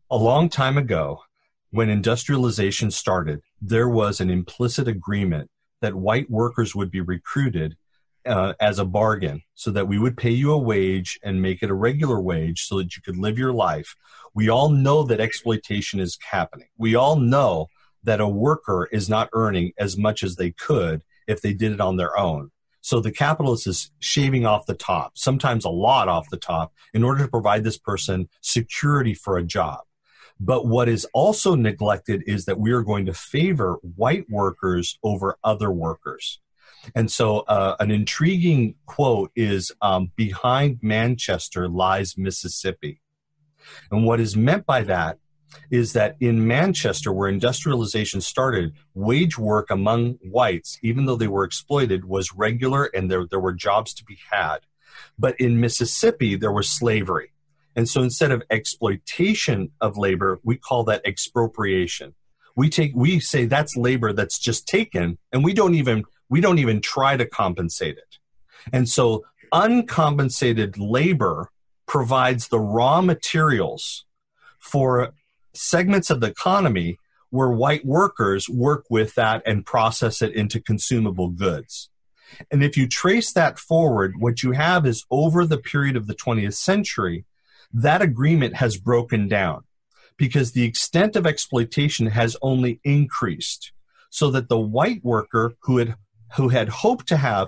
[0.10, 1.24] A long time ago,
[1.72, 7.76] when industrialization started, there was an implicit agreement that white workers would be recruited
[8.26, 11.70] uh, as a bargain so that we would pay you a wage and make it
[11.70, 13.98] a regular wage so that you could live your life.
[14.34, 16.70] We all know that exploitation is happening.
[16.78, 17.68] We all know
[18.04, 21.82] that a worker is not earning as much as they could if they did it
[21.82, 22.52] on their own.
[22.80, 27.04] So the capitalist is shaving off the top, sometimes a lot off the top, in
[27.04, 29.82] order to provide this person security for a job.
[30.40, 35.38] But what is also neglected is that we are going to favor white workers over
[35.44, 36.40] other workers.
[36.96, 43.02] And so, uh, an intriguing quote is um, Behind Manchester lies Mississippi.
[43.92, 45.18] And what is meant by that
[45.70, 51.44] is that in Manchester, where industrialization started, wage work among whites, even though they were
[51.44, 54.60] exploited, was regular and there, there were jobs to be had.
[55.18, 57.32] But in Mississippi, there was slavery.
[57.78, 62.16] And so instead of exploitation of labor, we call that expropriation.
[62.56, 66.58] We take we say that's labor that's just taken and we don't even we don't
[66.58, 68.18] even try to compensate it.
[68.74, 71.52] And so uncompensated labor
[71.86, 74.06] provides the raw materials
[74.60, 75.14] for
[75.54, 76.98] segments of the economy
[77.30, 81.90] where white workers work with that and process it into consumable goods.
[82.50, 86.16] And if you trace that forward, what you have is over the period of the
[86.16, 87.26] 20th century,
[87.74, 89.64] that agreement has broken down
[90.18, 93.72] because the extent of exploitation has only increased
[94.10, 95.96] so that the white worker who had
[96.36, 97.48] who had hoped to have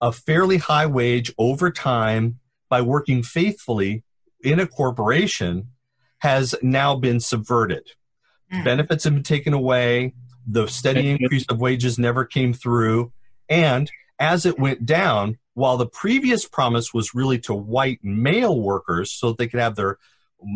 [0.00, 4.04] a fairly high wage over time by working faithfully
[4.42, 5.68] in a corporation
[6.18, 7.88] has now been subverted.
[8.52, 8.64] Mm.
[8.64, 10.14] Benefits have been taken away.
[10.46, 13.12] The steady increase of wages never came through.
[13.48, 19.12] And as it went down, while the previous promise was really to white male workers
[19.12, 19.98] so that they could have their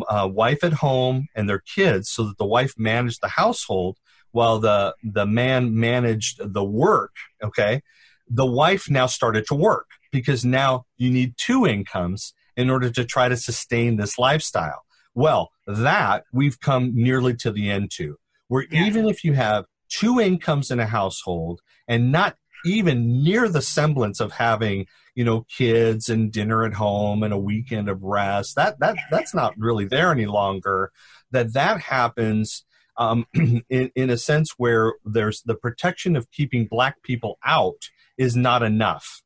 [0.07, 3.97] uh, wife at home and their kids so that the wife managed the household,
[4.33, 7.81] while the the man managed the work okay
[8.27, 13.05] the wife now started to work because now you need two incomes in order to
[13.05, 14.81] try to sustain this lifestyle
[15.13, 18.17] well that we've come nearly to the end to
[18.49, 18.85] where yeah.
[18.85, 24.19] even if you have two incomes in a household and not even near the semblance
[24.19, 28.79] of having you know kids and dinner at home and a weekend of rest that
[28.79, 30.91] that that's not really there any longer
[31.31, 32.65] that that happens
[32.97, 38.35] um, in, in a sense where there's the protection of keeping black people out is
[38.35, 39.21] not enough.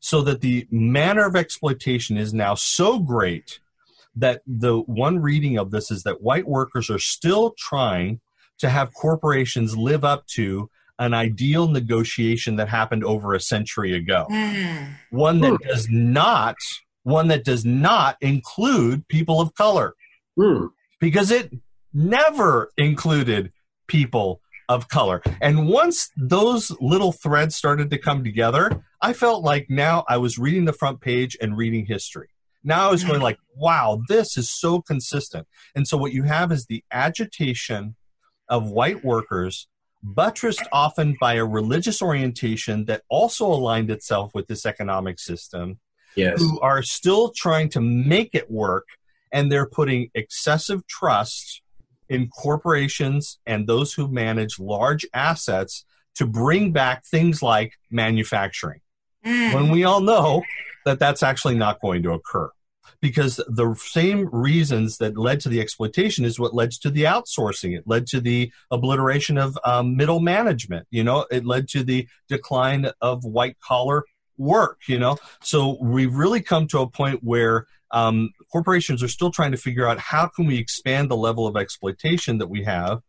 [0.00, 3.60] So that the manner of exploitation is now so great
[4.16, 8.20] that the one reading of this is that white workers are still trying
[8.58, 10.68] to have corporations live up to
[11.02, 14.26] an ideal negotiation that happened over a century ago.
[14.30, 14.94] Mm.
[15.10, 15.58] One that Ooh.
[15.58, 16.56] does not
[17.02, 19.94] one that does not include people of color.
[20.38, 20.68] Mm.
[21.00, 21.52] Because it
[21.92, 23.52] never included
[23.88, 25.20] people of color.
[25.40, 30.38] And once those little threads started to come together, I felt like now I was
[30.38, 32.28] reading the front page and reading history.
[32.62, 35.48] Now I was going like, wow, this is so consistent.
[35.74, 37.96] And so what you have is the agitation
[38.48, 39.66] of white workers
[40.02, 45.78] buttressed often by a religious orientation that also aligned itself with this economic system
[46.16, 46.40] yes.
[46.40, 48.86] who are still trying to make it work
[49.32, 51.62] and they're putting excessive trust
[52.08, 55.84] in corporations and those who manage large assets
[56.14, 58.80] to bring back things like manufacturing.
[59.24, 59.54] Mm.
[59.54, 60.42] When we all know
[60.84, 62.50] that that's actually not going to occur.
[63.00, 67.76] Because the same reasons that led to the exploitation is what led to the outsourcing.
[67.76, 70.86] It led to the obliteration of um, middle management.
[70.90, 74.04] You know, it led to the decline of white collar
[74.38, 75.18] work, you know?
[75.42, 79.86] So we've really come to a point where um, corporations are still trying to figure
[79.86, 83.02] out how can we expand the level of exploitation that we have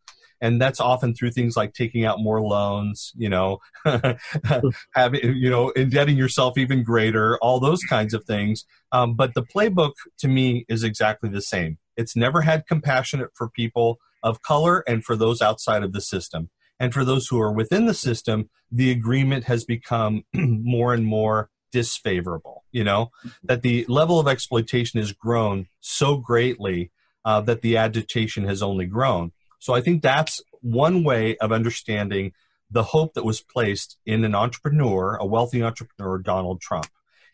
[0.43, 3.57] and that's often through things like taking out more loans you know
[4.93, 8.65] having you know indebting yourself even greater all those kinds of things.
[8.91, 11.79] Um, but the playbook to me is exactly the same.
[11.97, 16.49] It's never had compassionate for people of color and for those outside of the system.
[16.79, 21.49] And for those who are within the system the agreement has become more and more
[21.71, 23.09] disfavorable you know
[23.43, 26.91] that the level of exploitation has grown so greatly
[27.25, 29.31] uh, that the agitation has only grown
[29.63, 32.33] so I think that's one way of understanding
[32.69, 36.87] the hope that was placed in an entrepreneur, a wealthy entrepreneur, Donald Trump,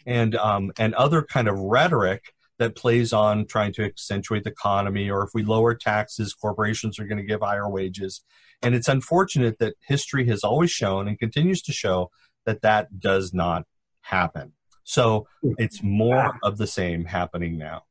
[0.06, 2.22] and um, and other kind of rhetoric
[2.60, 7.08] that plays on trying to accentuate the economy, or if we lower taxes, corporations are
[7.08, 8.22] going to give higher wages.
[8.62, 12.12] And it's unfortunate that history has always shown and continues to show
[12.46, 13.64] that that does not
[14.02, 14.54] happen.
[14.84, 15.26] So
[15.58, 17.86] it's more of the same happening now.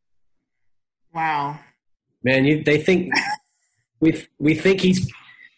[1.12, 1.59] Wow.
[2.22, 3.12] Man, you, they think
[4.01, 5.11] we we think he's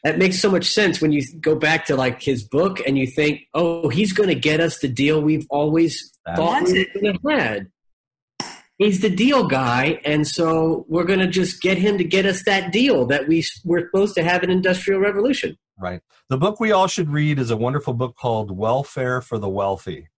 [0.05, 3.07] that makes so much sense when you go back to like his book and you
[3.07, 7.71] think, oh, he's going to get us the deal we've always thought we had.
[8.79, 12.45] He's the deal guy, and so we're going to just get him to get us
[12.45, 15.59] that deal that we we're supposed to have an industrial revolution.
[15.79, 16.01] Right.
[16.31, 20.09] The book we all should read is a wonderful book called Welfare for the Wealthy.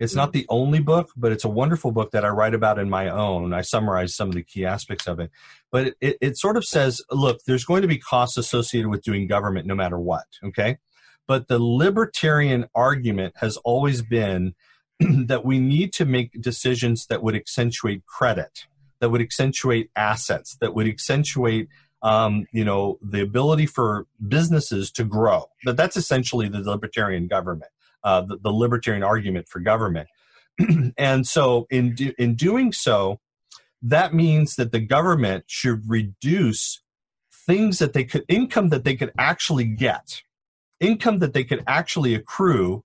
[0.00, 2.88] It's not the only book, but it's a wonderful book that I write about in
[2.88, 3.52] my own.
[3.52, 5.30] I summarize some of the key aspects of it.
[5.72, 9.26] But it, it sort of says, look, there's going to be costs associated with doing
[9.26, 10.78] government no matter what, okay?
[11.26, 14.54] But the libertarian argument has always been
[15.00, 18.66] that we need to make decisions that would accentuate credit,
[19.00, 21.68] that would accentuate assets, that would accentuate
[22.00, 25.46] um, you know, the ability for businesses to grow.
[25.64, 27.72] But that's essentially the libertarian government
[28.04, 30.08] uh, the, the, libertarian argument for government.
[30.98, 33.20] and so, in do, in doing so,
[33.82, 36.82] that means that the government should reduce
[37.46, 40.22] things that they could income that they could actually get,
[40.80, 42.84] income that they could actually accrue.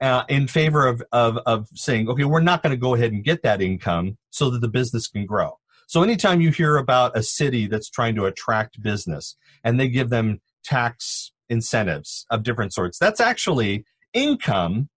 [0.00, 3.24] Uh, in favor of, of, of saying, okay, we're not going to go ahead and
[3.24, 5.58] get that income so that the business can grow.
[5.88, 10.10] So anytime you hear about a city that's trying to attract business and they give
[10.10, 14.88] them tax incentives of different sorts, that's actually income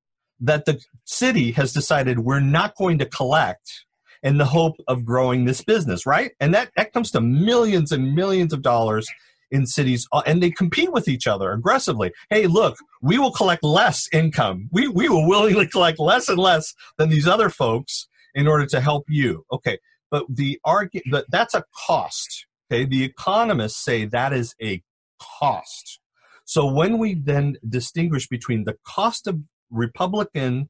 [0.41, 3.85] that the city has decided we're not going to collect
[4.23, 6.33] in the hope of growing this business, right?
[6.41, 9.09] And that, that comes to millions and millions of dollars
[9.51, 12.13] in cities uh, and they compete with each other aggressively.
[12.29, 14.69] Hey, look, we will collect less income.
[14.73, 18.81] We, we will willingly collect less and less than these other folks in order to
[18.81, 19.45] help you.
[19.53, 19.79] Okay.
[20.11, 22.47] But the argument, that's a cost.
[22.71, 22.85] Okay.
[22.85, 24.83] The economists say that is a
[25.21, 26.00] cost.
[26.51, 29.39] So when we then distinguish between the cost of
[29.71, 30.69] Republican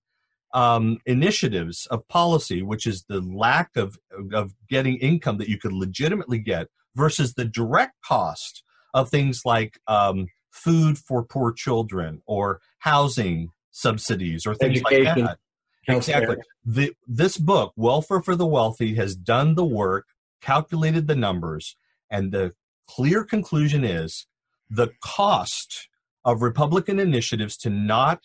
[0.53, 3.97] um, initiatives of policy, which is the lack of,
[4.35, 8.63] of getting income that you could legitimately get, versus the direct cost
[8.93, 15.39] of things like um, food for poor children or housing subsidies or things Education, like
[15.87, 15.97] that.
[15.97, 16.37] Exactly.
[16.63, 20.09] The, this book, Welfare for the Wealthy, has done the work,
[20.43, 21.75] calculated the numbers,
[22.11, 22.53] and the
[22.87, 24.27] clear conclusion is
[24.71, 25.89] the cost
[26.25, 28.21] of Republican initiatives to not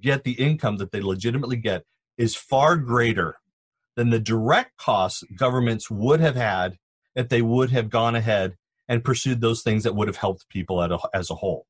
[0.00, 1.84] get the income that they legitimately get
[2.16, 3.36] is far greater
[3.96, 6.78] than the direct costs governments would have had
[7.16, 8.56] if they would have gone ahead
[8.88, 11.66] and pursued those things that would have helped people a, as a whole.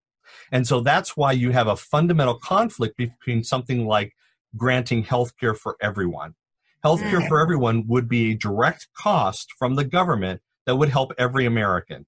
[0.52, 4.12] And so that's why you have a fundamental conflict between something like
[4.56, 6.34] granting health care for everyone.
[6.82, 7.28] Health care mm.
[7.28, 12.06] for everyone would be a direct cost from the government that would help every American.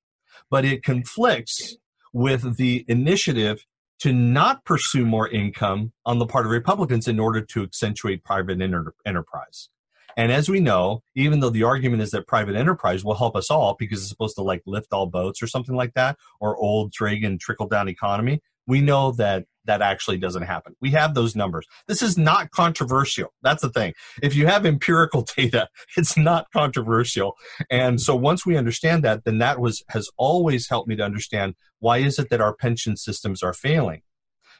[0.48, 1.76] But it conflicts
[2.12, 3.66] with the initiative
[4.00, 8.60] to not pursue more income on the part of Republicans in order to accentuate private
[8.60, 9.68] enterprise.
[10.16, 13.50] And as we know, even though the argument is that private enterprise will help us
[13.50, 16.92] all because it's supposed to like lift all boats or something like that, or old
[17.00, 20.74] Reagan trickle down economy, we know that that actually doesn't happen.
[20.80, 21.66] We have those numbers.
[21.86, 23.32] This is not controversial.
[23.42, 23.92] That's the thing.
[24.22, 27.36] If you have empirical data, it's not controversial.
[27.70, 31.54] And so once we understand that, then that was has always helped me to understand
[31.78, 34.02] why is it that our pension systems are failing?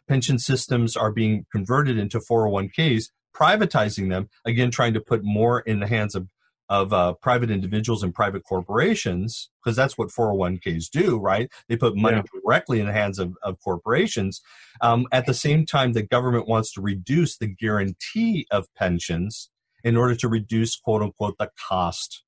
[0.09, 5.81] Pension systems are being converted into 401ks, privatizing them, again trying to put more in
[5.81, 6.29] the hands of
[6.71, 11.51] of uh, private individuals and private corporations, because that's what 401ks do, right?
[11.69, 12.41] They put money yeah.
[12.43, 14.41] directly in the hands of, of corporations.
[14.81, 19.51] Um, at the same time, the government wants to reduce the guarantee of pensions
[19.83, 22.23] in order to reduce, quote unquote, the cost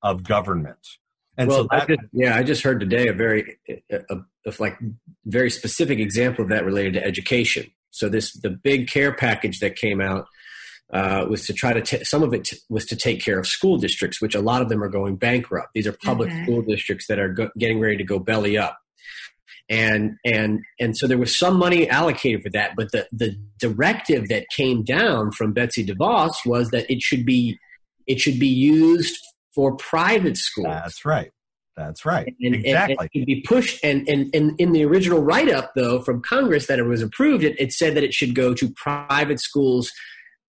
[0.00, 0.86] of government.
[1.36, 4.16] And well, so that, I just, yeah, I just heard today a very, a, a,
[4.46, 4.78] a, like
[5.26, 7.72] very specific example of that related to education.
[7.90, 10.26] So this the big care package that came out
[10.92, 13.46] uh, was to try to t- some of it t- was to take care of
[13.46, 15.68] school districts, which a lot of them are going bankrupt.
[15.74, 16.44] These are public mm-hmm.
[16.44, 18.78] school districts that are go- getting ready to go belly up,
[19.68, 22.72] and and and so there was some money allocated for that.
[22.76, 27.58] But the the directive that came down from Betsy DeVos was that it should be
[28.06, 29.18] it should be used
[29.54, 30.68] for private schools.
[30.68, 31.30] That's right.
[31.76, 32.34] That's right.
[32.40, 32.96] And, exactly.
[32.98, 33.84] And, and be pushed.
[33.84, 37.44] And, and, and in the original write up, though, from Congress that it was approved,
[37.44, 39.92] it, it said that it should go to private schools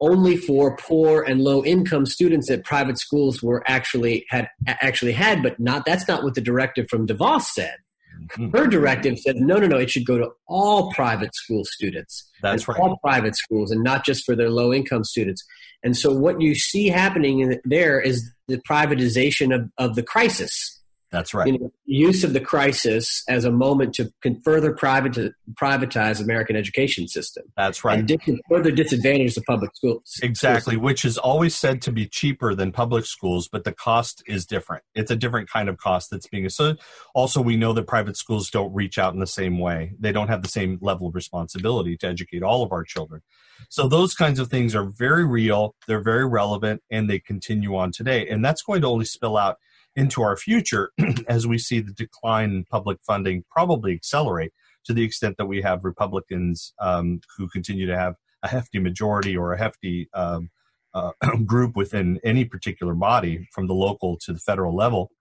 [0.02, 5.44] only for poor and low income students that private schools were actually had actually had,
[5.44, 7.76] but not that's not what the directive from DeVos said.
[8.20, 8.58] Mm-hmm.
[8.58, 12.30] Her directive said, no, no, no, it should go to all private school students.
[12.42, 12.80] That's right.
[12.80, 15.46] All private schools and not just for their low income students.
[15.84, 20.79] And so what you see happening there is the privatization of, of the crisis
[21.12, 21.48] that's right.
[21.48, 24.12] You know, use of the crisis as a moment to
[24.44, 27.46] further private, privatize American education system.
[27.58, 28.00] That's right.
[28.00, 30.20] And further disadvantage the public schools.
[30.22, 34.46] Exactly, which is always said to be cheaper than public schools, but the cost is
[34.46, 34.84] different.
[34.94, 36.76] It's a different kind of cost that's being so.
[37.16, 39.94] Also, we know that private schools don't reach out in the same way.
[40.00, 43.22] They don't have the same level of responsibility to educate all of our children.
[43.70, 45.76] So those kinds of things are very real.
[45.88, 48.28] They're very relevant, and they continue on today.
[48.28, 49.58] And that's going to only spill out
[50.00, 50.92] into our future
[51.28, 54.54] as we see the decline in public funding probably accelerate
[54.86, 59.36] to the extent that we have Republicans um, who continue to have a hefty majority
[59.36, 60.50] or a hefty um,
[60.94, 61.12] uh,
[61.46, 65.12] group within any particular body from the local to the federal level.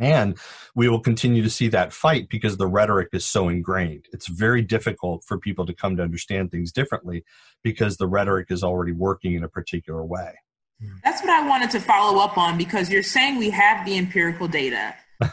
[0.00, 0.38] And
[0.74, 4.06] we will continue to see that fight because the rhetoric is so ingrained.
[4.12, 7.24] It's very difficult for people to come to understand things differently
[7.62, 10.34] because the rhetoric is already working in a particular way.
[11.02, 14.46] That's what I wanted to follow up on because you're saying we have the empirical
[14.46, 14.94] data.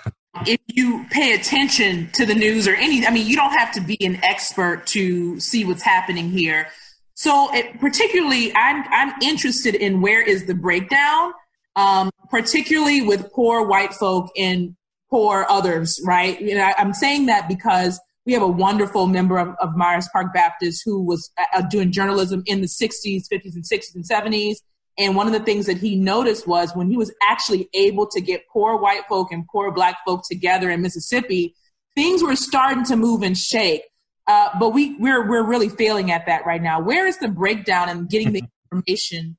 [0.48, 3.82] if you pay attention to the news or any, I mean, you don't have to
[3.82, 6.68] be an expert to see what's happening here.
[7.14, 11.32] So, it, particularly, I'm I'm interested in where is the breakdown,
[11.76, 14.76] um, particularly with poor white folk and
[15.10, 16.40] poor others, right?
[16.42, 20.10] You know, I, am saying that because we have a wonderful member of, of Myers
[20.12, 24.58] Park Baptist who was uh, doing journalism in the 60s, 50s, and 60s and 70s
[24.98, 28.22] and one of the things that he noticed was when he was actually able to
[28.22, 31.54] get poor white folk and poor black folk together in Mississippi,
[31.96, 33.84] things were starting to move and shake.
[34.28, 36.82] Uh, but we we're we're really failing at that right now.
[36.82, 39.38] Where is the breakdown in getting the information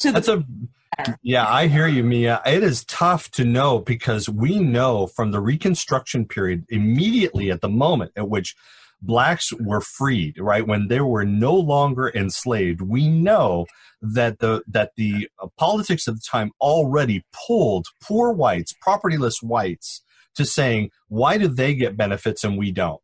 [0.00, 2.40] to That's the a yeah, I hear you, Mia.
[2.46, 7.68] It is tough to know because we know from the Reconstruction period immediately at the
[7.68, 8.54] moment at which
[9.06, 10.66] blacks were freed, right?
[10.66, 13.66] When they were no longer enslaved, we know
[14.02, 20.02] that the that the uh, politics of the time already pulled poor whites, propertyless whites,
[20.34, 23.00] to saying, why do they get benefits and we don't?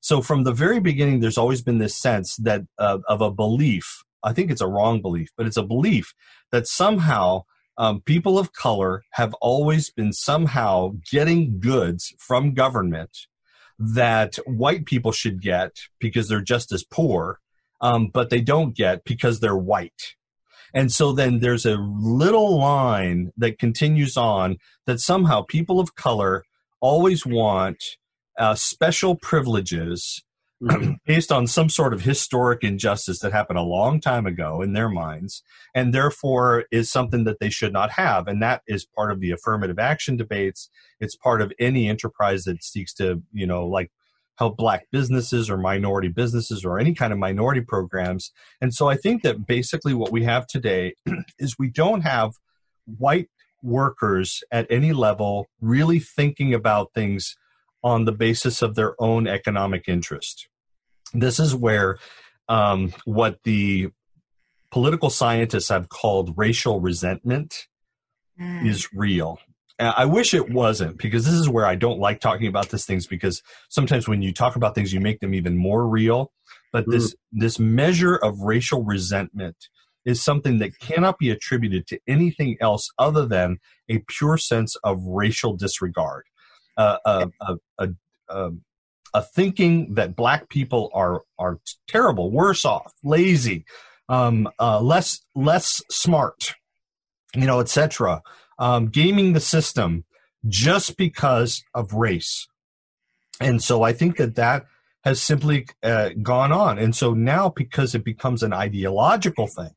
[0.00, 4.02] So from the very beginning, there's always been this sense that uh, of a belief.
[4.22, 6.14] I think it's a wrong belief, but it's a belief
[6.52, 7.44] that somehow
[7.78, 13.26] um, people of color have always been somehow getting goods from government
[13.80, 17.40] that white people should get because they're just as poor,
[17.80, 20.14] um, but they don't get because they're white.
[20.74, 26.44] And so then there's a little line that continues on that somehow people of color
[26.80, 27.82] always want
[28.38, 30.22] uh, special privileges.
[30.62, 30.92] Mm-hmm.
[31.06, 34.88] based on some sort of historic injustice that happened a long time ago in their
[34.88, 35.42] minds,
[35.74, 38.28] and therefore is something that they should not have.
[38.28, 40.68] And that is part of the affirmative action debates.
[41.00, 43.90] It's part of any enterprise that seeks to, you know, like
[44.36, 48.30] help black businesses or minority businesses or any kind of minority programs.
[48.60, 50.94] And so I think that basically what we have today
[51.38, 52.32] is we don't have
[52.84, 53.28] white
[53.62, 57.36] workers at any level really thinking about things
[57.82, 60.48] on the basis of their own economic interest.
[61.12, 61.98] This is where
[62.48, 63.90] um, what the
[64.70, 67.66] political scientists have called racial resentment
[68.40, 68.66] mm.
[68.66, 69.38] is real.
[69.78, 73.06] I wish it wasn't because this is where I don't like talking about these things
[73.06, 76.32] because sometimes when you talk about things, you make them even more real.
[76.70, 76.92] But mm.
[76.92, 79.56] this this measure of racial resentment
[80.04, 83.58] is something that cannot be attributed to anything else other than
[83.88, 86.24] a pure sense of racial disregard,
[86.76, 87.88] uh, a, a, a,
[88.28, 88.62] um,
[89.14, 93.64] a, thinking that black people are are terrible, worse off, lazy,
[94.08, 96.54] um, uh, less less smart,
[97.34, 98.22] you know, etc
[98.60, 100.04] um, gaming the system
[100.46, 102.46] just because of race.
[103.40, 104.66] And so I think that that
[105.02, 106.78] has simply uh, gone on.
[106.78, 109.70] And so now, because it becomes an ideological thing,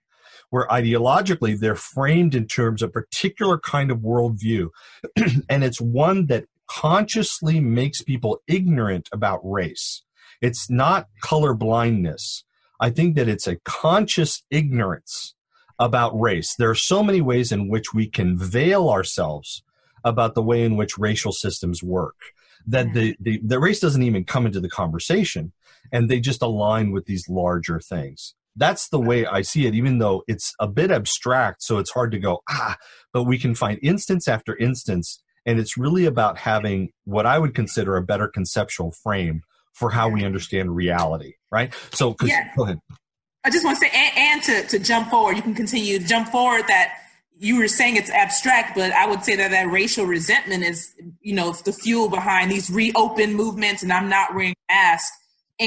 [0.49, 4.69] where ideologically they're framed in terms of particular kind of worldview,
[5.49, 10.03] and it's one that consciously makes people ignorant about race.
[10.41, 12.43] It's not color blindness.
[12.80, 15.36] I think that it's a conscious ignorance
[15.80, 16.55] about race.
[16.57, 19.64] There are so many ways in which we can veil ourselves
[20.03, 22.16] about the way in which racial systems work
[22.66, 25.51] that the, the, the race doesn't even come into the conversation
[25.91, 28.36] and they just align with these larger things.
[28.55, 32.11] That's the way I see it, even though it's a bit abstract, so it's hard
[32.11, 32.78] to go, ah,
[33.11, 35.22] but we can find instance after instance.
[35.45, 40.07] And it's really about having what I would consider a better conceptual frame for how
[40.07, 41.73] we understand reality, right?
[41.91, 42.51] So, yeah.
[42.55, 42.79] go ahead.
[43.43, 46.05] I just want to say, and, and, to, to jump forward, you can continue to
[46.05, 46.93] jump forward that
[47.37, 51.33] you were saying it's abstract, but I would say that that racial resentment is, you
[51.33, 55.11] know, the fuel behind these reopen movements and I'm not wearing a mask.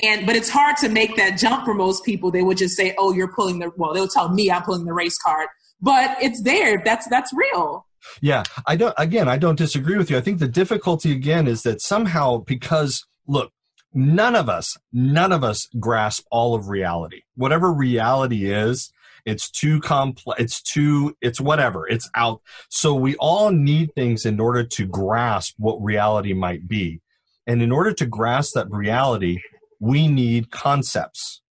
[0.03, 2.31] And, but it's hard to make that jump for most people.
[2.31, 4.93] They would just say, oh, you're pulling the, well, they'll tell me I'm pulling the
[4.93, 5.49] race card,
[5.81, 6.83] but it's there.
[6.85, 7.86] That's, that's real.
[8.21, 8.45] Yeah.
[8.67, 10.17] I don't, again, I don't disagree with you.
[10.17, 13.53] I think the difficulty again is that somehow because look,
[13.93, 17.23] none of us, none of us grasp all of reality.
[17.35, 18.93] Whatever reality is,
[19.25, 20.41] it's too complex.
[20.41, 21.87] It's too, it's whatever.
[21.89, 22.41] It's out.
[22.71, 27.01] So we all need things in order to grasp what reality might be.
[27.47, 29.41] And in order to grasp that reality,
[29.81, 31.43] we need concepts.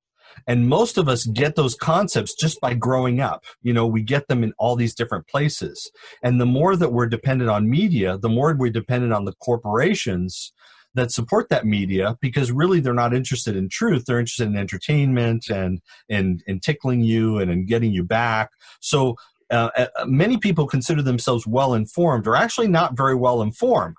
[0.46, 3.44] And most of us get those concepts just by growing up.
[3.62, 5.90] You know, we get them in all these different places.
[6.22, 10.52] And the more that we're dependent on media, the more we're dependent on the corporations
[10.94, 14.04] that support that media because really they're not interested in truth.
[14.06, 18.50] They're interested in entertainment and and in tickling you and in getting you back.
[18.80, 19.16] So
[19.50, 23.96] uh, uh, many people consider themselves well informed or actually not very well informed.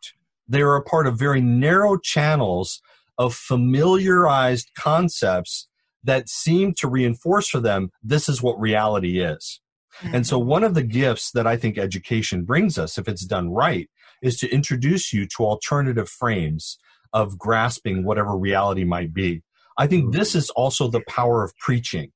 [0.48, 2.82] They are a part of very narrow channels
[3.18, 5.68] of familiarized concepts
[6.06, 9.60] that seem to reinforce for them this is what reality is.
[10.04, 10.50] And so, mm-hmm.
[10.50, 13.90] one of the gifts that I think education brings us, if it's done right,
[14.22, 16.78] is to introduce you to alternative frames
[17.14, 19.42] of grasping whatever reality might be.
[19.78, 22.12] I think this is also the power of preaching.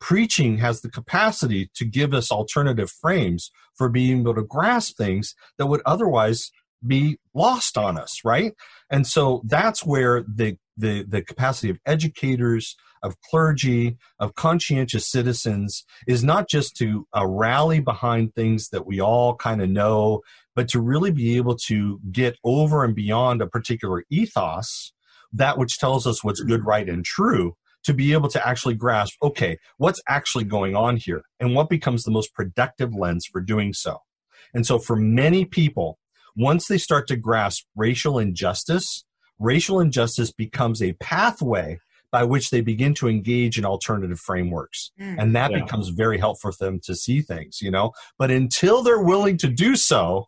[0.00, 5.34] Preaching has the capacity to give us alternative frames for being able to grasp things
[5.58, 6.50] that would otherwise
[6.86, 8.54] be lost on us, right?
[8.90, 15.84] And so that's where the the, the capacity of educators, of clergy, of conscientious citizens
[16.06, 20.20] is not just to uh, rally behind things that we all kind of know,
[20.54, 24.92] but to really be able to get over and beyond a particular ethos,
[25.32, 27.54] that which tells us what's good, right, and true,
[27.84, 32.02] to be able to actually grasp, okay, what's actually going on here and what becomes
[32.02, 33.98] the most productive lens for doing so.
[34.54, 35.98] And so for many people,
[36.36, 39.04] once they start to grasp racial injustice,
[39.38, 41.78] racial injustice becomes a pathway
[42.10, 44.92] by which they begin to engage in alternative frameworks.
[45.00, 45.16] Mm.
[45.18, 45.60] And that yeah.
[45.60, 47.92] becomes very helpful for them to see things, you know.
[48.18, 50.24] But until they're willing to do so,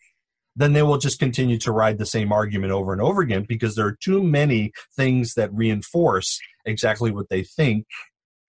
[0.57, 3.77] then they will just continue to ride the same argument over and over again because
[3.77, 7.87] there are too many things that reinforce exactly what they think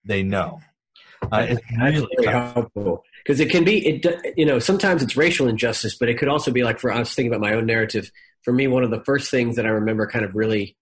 [0.04, 0.60] they know.
[1.30, 5.96] Uh, it's really helpful because it can be it you know sometimes it's racial injustice
[5.96, 8.10] but it could also be like for i was thinking about my own narrative
[8.44, 10.76] for me one of the first things that i remember kind of really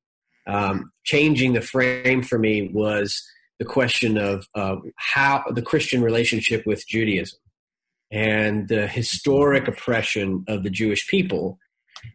[0.47, 3.23] um, changing the frame for me was
[3.59, 7.39] the question of uh, how the christian relationship with judaism
[8.11, 11.59] and the historic oppression of the jewish people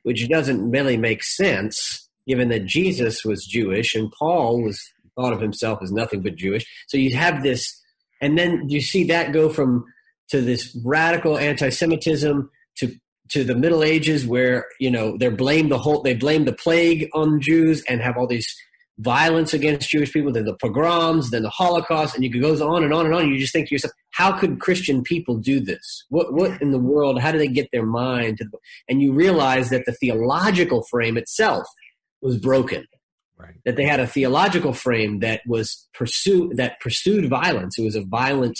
[0.03, 5.41] which doesn't really make sense given that jesus was jewish and paul was thought of
[5.41, 6.65] himself as nothing but jewish.
[6.87, 7.81] So you have this
[8.21, 9.85] and then you see that go from
[10.29, 12.95] to this radical anti-Semitism to
[13.29, 17.09] to the Middle Ages, where you know they blame the whole they blame the plague
[17.13, 18.55] on Jews and have all these
[18.99, 22.93] violence against Jewish people, then the pogroms, then the Holocaust, and you goes on and
[22.93, 23.29] on and on.
[23.29, 26.05] You just think to yourself, how could Christian people do this?
[26.09, 27.19] What what in the world?
[27.19, 28.37] How do they get their mind?
[28.37, 28.45] To,
[28.87, 31.65] and you realize that the theological frame itself
[32.21, 32.85] was broken.
[33.37, 33.55] Right.
[33.65, 37.77] That they had a theological frame that was pursue that pursued violence.
[37.77, 38.57] It was a violent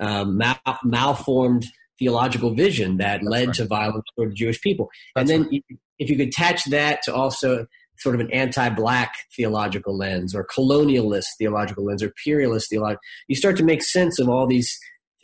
[0.00, 1.66] um, mal- malformed
[2.00, 3.56] theological vision that That's led right.
[3.56, 4.88] to violence toward the Jewish people.
[5.14, 5.64] That's and then right.
[6.00, 7.66] if you could attach that to also
[7.98, 13.56] sort of an anti-black theological lens or colonialist theological lens or imperialist theological, you start
[13.58, 14.76] to make sense of all these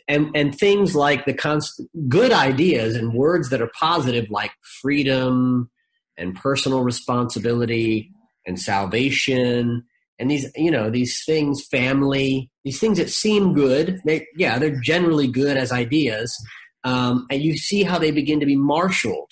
[0.07, 4.51] and, and things like the const- good ideas and words that are positive like
[4.81, 5.69] freedom
[6.17, 8.09] and personal responsibility
[8.45, 9.83] and salvation
[10.19, 14.79] and these you know these things family these things that seem good they yeah they're
[14.81, 16.35] generally good as ideas
[16.83, 19.31] um, and you see how they begin to be marshaled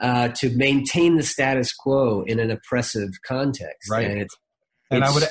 [0.00, 4.36] uh, to maintain the status quo in an oppressive context right and, it's,
[4.90, 5.24] and it's, i would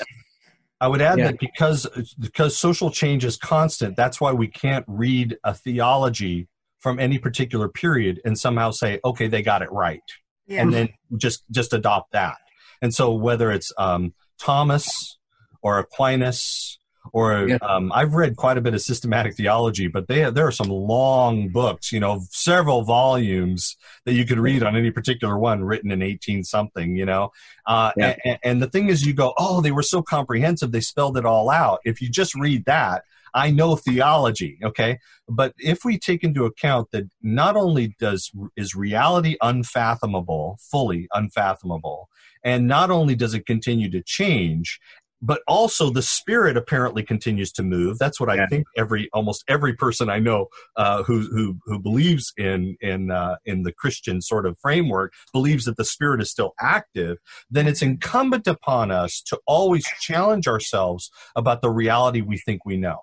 [0.82, 1.28] i would add yeah.
[1.28, 1.88] that because
[2.20, 6.48] because social change is constant that's why we can't read a theology
[6.80, 10.02] from any particular period and somehow say okay they got it right
[10.48, 10.62] yeah.
[10.62, 12.38] and then just just adopt that
[12.82, 15.18] and so whether it's um, Thomas
[15.62, 16.80] or Aquinas
[17.14, 17.58] or yeah.
[17.58, 20.70] um, I've read quite a bit of systematic theology, but they have, there are some
[20.70, 25.92] long books, you know, several volumes that you could read on any particular one written
[25.92, 27.32] in 18 something, you know.
[27.66, 28.16] Uh, yeah.
[28.24, 31.26] and, and the thing is, you go, oh, they were so comprehensive, they spelled it
[31.26, 31.80] all out.
[31.86, 33.04] If you just read that,
[33.34, 35.00] I know theology, okay?
[35.28, 42.10] But if we take into account that not only does is reality unfathomable, fully unfathomable,
[42.44, 44.80] and not only does it continue to change,
[45.22, 48.00] but also the spirit apparently continues to move.
[48.00, 52.34] That's what I think every almost every person I know uh, who who who believes
[52.38, 56.54] in in uh, in the Christian sort of framework believes that the spirit is still
[56.60, 57.18] active.
[57.50, 62.78] Then it's incumbent upon us to always challenge ourselves about the reality we think we
[62.78, 63.00] know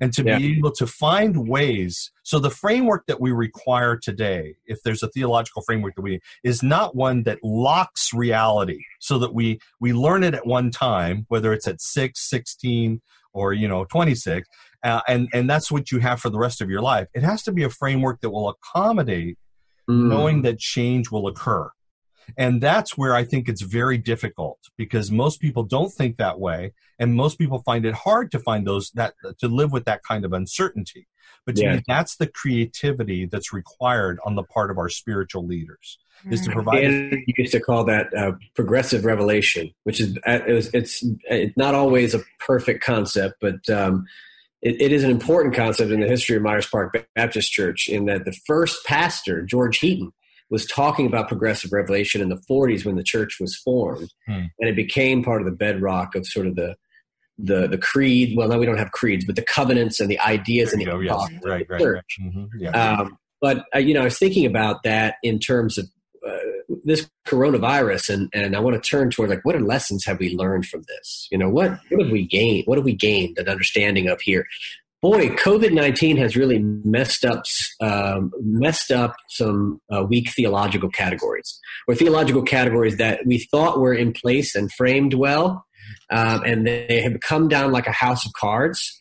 [0.00, 0.38] and to yeah.
[0.38, 5.08] be able to find ways so the framework that we require today if there's a
[5.08, 10.22] theological framework that we is not one that locks reality so that we we learn
[10.22, 13.00] it at one time whether it's at 6 16
[13.32, 14.48] or you know 26
[14.82, 17.42] uh, and and that's what you have for the rest of your life it has
[17.42, 19.38] to be a framework that will accommodate
[19.88, 20.08] mm.
[20.08, 21.70] knowing that change will occur
[22.36, 26.72] and that's where I think it's very difficult because most people don't think that way.
[26.98, 30.24] And most people find it hard to find those that to live with that kind
[30.24, 31.06] of uncertainty.
[31.46, 31.76] But to yeah.
[31.76, 35.98] me, that's the creativity that's required on the part of our spiritual leaders
[36.30, 36.84] is to provide.
[36.84, 41.02] And you used to call that uh, progressive revelation, which is uh, it was, it's
[41.24, 44.06] it's not always a perfect concept, but um,
[44.60, 47.88] it, it is an important concept in the history of Myers Park Baptist Church.
[47.88, 50.12] In that the first pastor, George Heaton,
[50.50, 54.46] was talking about progressive revelation in the 40s when the church was formed, hmm.
[54.58, 56.76] and it became part of the bedrock of sort of the
[57.38, 58.36] the the creed.
[58.36, 61.00] Well, now we don't have creeds, but the covenants and the ideas and the go,
[61.00, 61.12] yes.
[61.44, 62.16] right, right, church.
[62.20, 62.28] Right.
[62.28, 62.44] Mm-hmm.
[62.58, 62.70] Yeah.
[62.70, 65.86] Um, but uh, you know, I was thinking about that in terms of
[66.26, 66.36] uh,
[66.84, 70.34] this coronavirus, and and I want to turn toward like what are lessons have we
[70.34, 71.28] learned from this?
[71.30, 72.66] You know, what what have we gained?
[72.66, 74.46] What have we gained an understanding of here?
[75.02, 77.42] Boy, COVID nineteen has really messed up
[77.80, 83.94] um, messed up some uh, weak theological categories, or theological categories that we thought were
[83.94, 85.64] in place and framed well,
[86.10, 88.96] um, and they have come down like a house of cards.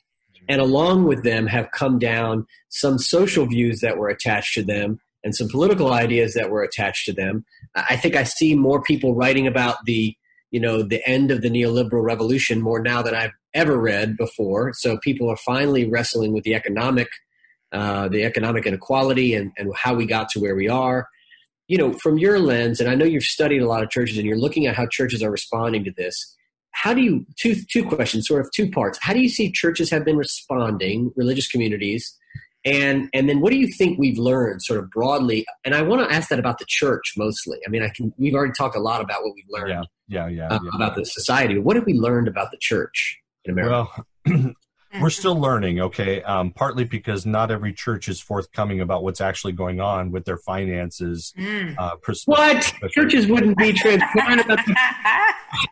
[0.48, 4.98] And along with them have come down some social views that were attached to them
[5.24, 7.46] and some political ideas that were attached to them.
[7.76, 10.16] I think I see more people writing about the
[10.52, 14.74] you know the end of the neoliberal revolution more now than I've ever read before.
[14.74, 17.08] So people are finally wrestling with the economic,
[17.72, 21.08] uh, the economic inequality and, and how we got to where we are.
[21.68, 24.26] You know, from your lens, and I know you've studied a lot of churches and
[24.26, 26.36] you're looking at how churches are responding to this.
[26.72, 28.98] How do you two two questions, sort of two parts?
[29.02, 32.16] How do you see churches have been responding, religious communities,
[32.70, 35.46] and and then what do you think we've learned, sort of broadly?
[35.66, 37.58] And I want to ask that about the church mostly.
[37.66, 40.48] I mean, I can we've already talked a lot about what we've learned, yeah, yeah,
[40.48, 40.70] yeah, uh, yeah.
[40.76, 41.58] about the society.
[41.58, 43.20] What have we learned about the church?
[43.46, 44.06] in America?
[44.26, 44.56] Well,
[45.02, 46.22] we're still learning, okay?
[46.24, 50.38] Um, partly because not every church is forthcoming about what's actually going on with their
[50.38, 51.34] finances.
[51.38, 51.76] Mm.
[51.78, 51.96] Uh,
[52.26, 54.60] what churches wouldn't be transparent about?
[54.66, 54.76] The,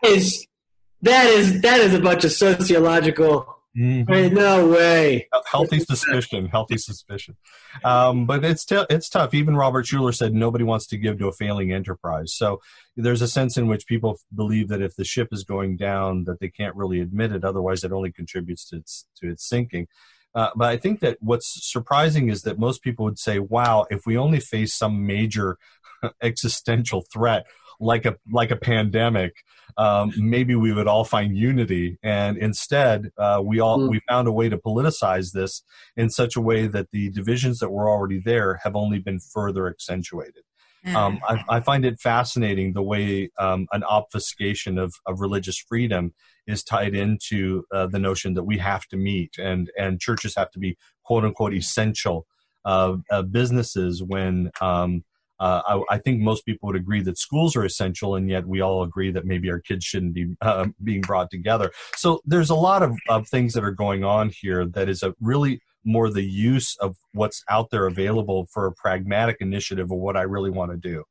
[0.04, 0.46] is
[1.02, 4.12] that is that is a bunch of sociological Mm-hmm.
[4.12, 5.28] Hey, no way.
[5.46, 6.48] Healthy suspicion.
[6.48, 7.36] Healthy suspicion.
[7.84, 9.36] Um, but it's t- it's tough.
[9.36, 12.34] Even Robert Schuller said nobody wants to give to a failing enterprise.
[12.34, 12.60] So
[12.96, 16.40] there's a sense in which people believe that if the ship is going down, that
[16.40, 17.44] they can't really admit it.
[17.44, 19.88] Otherwise, it only contributes to its to its sinking.
[20.34, 24.08] Uh, but I think that what's surprising is that most people would say, "Wow, if
[24.08, 25.58] we only face some major
[26.24, 27.46] existential threat."
[27.80, 29.34] Like a like a pandemic,
[29.78, 31.98] um, maybe we would all find unity.
[32.04, 33.90] And instead, uh, we all mm.
[33.90, 35.64] we found a way to politicize this
[35.96, 39.68] in such a way that the divisions that were already there have only been further
[39.68, 40.44] accentuated.
[40.86, 40.96] Mm.
[40.96, 46.14] Um, I, I, find it fascinating the way um, an obfuscation of, of religious freedom
[46.46, 50.52] is tied into uh, the notion that we have to meet and and churches have
[50.52, 52.26] to be quote unquote essential
[52.64, 52.98] uh,
[53.32, 55.04] businesses when um,
[55.40, 58.62] uh, I, I, think most people would agree that schools are essential, and yet we
[58.62, 61.72] all agree that maybe our kids shouldn't be uh, being brought together.
[61.96, 65.14] So there's a lot of, of things that are going on here that is a
[65.22, 70.18] really more the use of what's out there available for a pragmatic initiative of what
[70.18, 71.04] I really want to do.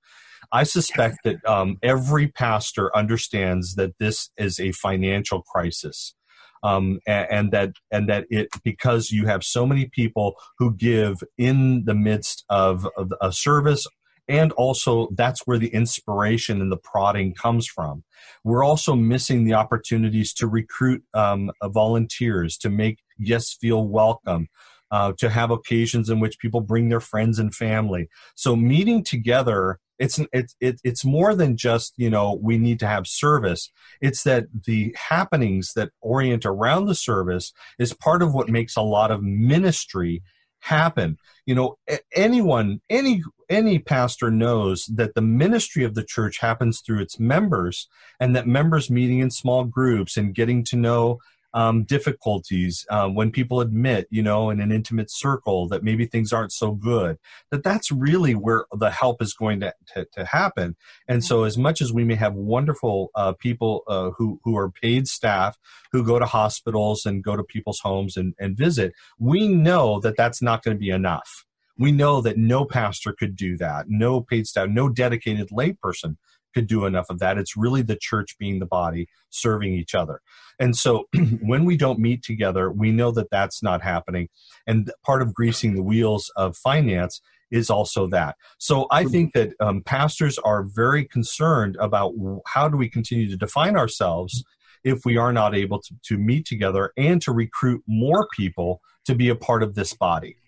[0.52, 6.14] I suspect that um, every pastor understands that this is a financial crisis.
[6.62, 11.22] Um, and, and, that and that it because you have so many people who give
[11.38, 13.86] in the midst of, of a service
[14.28, 18.04] and also that's where the inspiration and the prodding comes from.
[18.44, 24.48] We're also missing the opportunities to recruit um, uh, volunteers, to make guests feel welcome,
[24.90, 28.08] uh, to have occasions in which people bring their friends and family.
[28.34, 33.06] So meeting together It's it's it's more than just you know we need to have
[33.06, 33.72] service.
[34.00, 38.82] It's that the happenings that orient around the service is part of what makes a
[38.82, 40.22] lot of ministry
[40.66, 41.18] happen.
[41.46, 41.78] You know,
[42.14, 47.88] anyone, any any pastor knows that the ministry of the church happens through its members,
[48.18, 51.18] and that members meeting in small groups and getting to know
[51.54, 56.32] um, difficulties um, when people admit, you know, in an intimate circle that maybe things
[56.32, 57.18] aren't so good,
[57.50, 60.76] that that's really where the help is going to, to, to happen.
[61.08, 64.70] And so, as much as we may have wonderful uh, people uh, who, who are
[64.70, 65.58] paid staff
[65.92, 70.16] who go to hospitals and go to people's homes and, and visit, we know that
[70.16, 71.44] that's not going to be enough.
[71.78, 76.16] We know that no pastor could do that, no paid staff, no dedicated layperson
[76.56, 77.36] could do enough of that.
[77.36, 80.22] It's really the church being the body serving each other.
[80.58, 81.04] And so
[81.42, 84.30] when we don't meet together, we know that that's not happening.
[84.66, 88.36] And part of greasing the wheels of finance is also that.
[88.56, 89.12] So I mm-hmm.
[89.12, 92.14] think that um, pastors are very concerned about
[92.46, 94.42] how do we continue to define ourselves
[94.82, 99.14] if we are not able to, to meet together and to recruit more people to
[99.14, 100.38] be a part of this body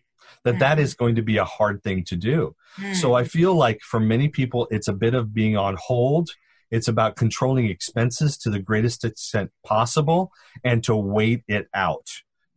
[0.45, 0.81] that that mm.
[0.81, 2.55] is going to be a hard thing to do.
[2.79, 2.95] Mm.
[2.95, 6.31] So I feel like for many people, it's a bit of being on hold.
[6.71, 12.07] It's about controlling expenses to the greatest extent possible and to wait it out.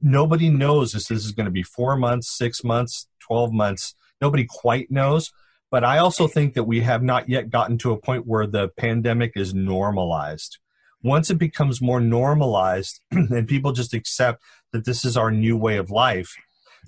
[0.01, 3.95] Nobody knows if this is going to be four months, six months, 12 months.
[4.19, 5.31] Nobody quite knows.
[5.69, 8.67] But I also think that we have not yet gotten to a point where the
[8.67, 10.57] pandemic is normalized.
[11.01, 14.43] Once it becomes more normalized and people just accept
[14.73, 16.35] that this is our new way of life,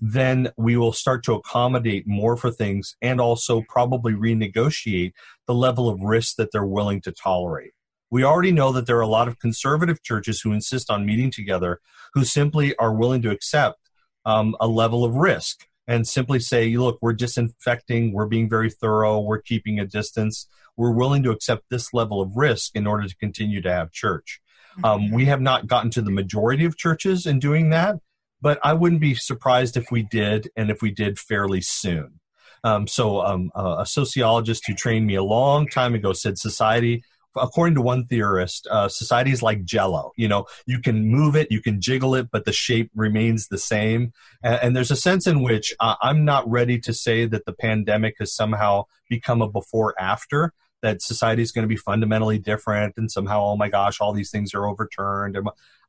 [0.02, 5.14] then we will start to accommodate more for things and also probably renegotiate
[5.48, 7.72] the level of risk that they're willing to tolerate.
[8.10, 11.32] We already know that there are a lot of conservative churches who insist on meeting
[11.32, 11.80] together
[12.14, 13.80] who simply are willing to accept
[14.26, 19.20] um, a level of risk and simply say, look, we're disinfecting, we're being very thorough,
[19.20, 23.18] we're keeping a distance, we're willing to accept this level of risk in order to
[23.18, 24.40] continue to have church.
[24.84, 25.16] Um, mm-hmm.
[25.16, 27.98] we have not gotten to the majority of churches in doing that,
[28.44, 32.20] but I wouldn't be surprised if we did, and if we did fairly soon.
[32.66, 37.04] Um, so, um, a sociologist who trained me a long time ago said society,
[37.38, 40.12] according to one theorist, uh, society is like jello.
[40.18, 43.58] You know, you can move it, you can jiggle it, but the shape remains the
[43.58, 44.12] same.
[44.44, 47.54] And, and there's a sense in which uh, I'm not ready to say that the
[47.54, 52.96] pandemic has somehow become a before after that society is going to be fundamentally different
[52.98, 55.38] and somehow oh my gosh all these things are overturned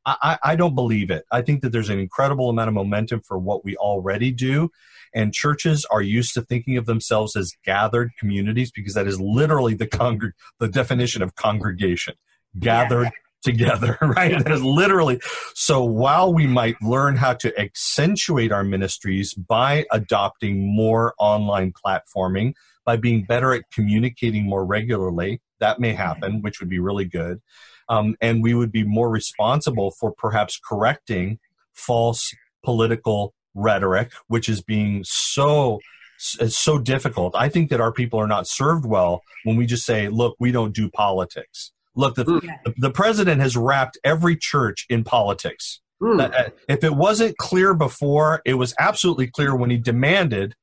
[0.06, 1.24] I, I don't believe it.
[1.30, 4.70] I think that there's an incredible amount of momentum for what we already do.
[5.14, 9.74] And churches are used to thinking of themselves as gathered communities because that is literally
[9.74, 12.14] the congr- the definition of congregation.
[12.58, 13.10] Gathered yeah.
[13.42, 14.42] together, right?
[14.42, 15.20] That is literally.
[15.54, 22.54] So while we might learn how to accentuate our ministries by adopting more online platforming,
[22.84, 26.02] by being better at communicating more regularly, that may mm-hmm.
[26.02, 27.40] happen, which would be really good
[27.88, 31.38] um, and we would be more responsible for perhaps correcting
[31.72, 32.32] false
[32.64, 35.80] political rhetoric, which is being so
[36.16, 37.34] so difficult.
[37.36, 40.52] I think that our people are not served well when we just say, "Look, we
[40.52, 42.40] don't do politics." Look, the, mm.
[42.64, 45.80] the, the president has wrapped every church in politics.
[46.02, 46.50] Mm.
[46.68, 50.54] If it wasn't clear before, it was absolutely clear when he demanded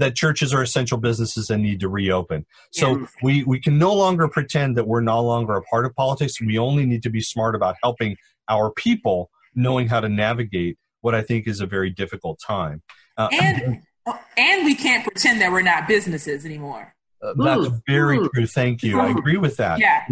[0.00, 2.46] that churches are essential businesses and need to reopen.
[2.72, 3.06] So yeah.
[3.22, 6.40] we, we can no longer pretend that we're no longer a part of politics.
[6.40, 8.16] We only need to be smart about helping
[8.48, 12.82] our people knowing how to navigate what I think is a very difficult time.
[13.16, 13.82] Uh, and
[14.36, 16.94] and we can't pretend that we're not businesses anymore.
[17.22, 18.46] Uh, that's very true.
[18.46, 18.98] Thank you.
[18.98, 19.78] I agree with that.
[19.78, 20.04] Yeah.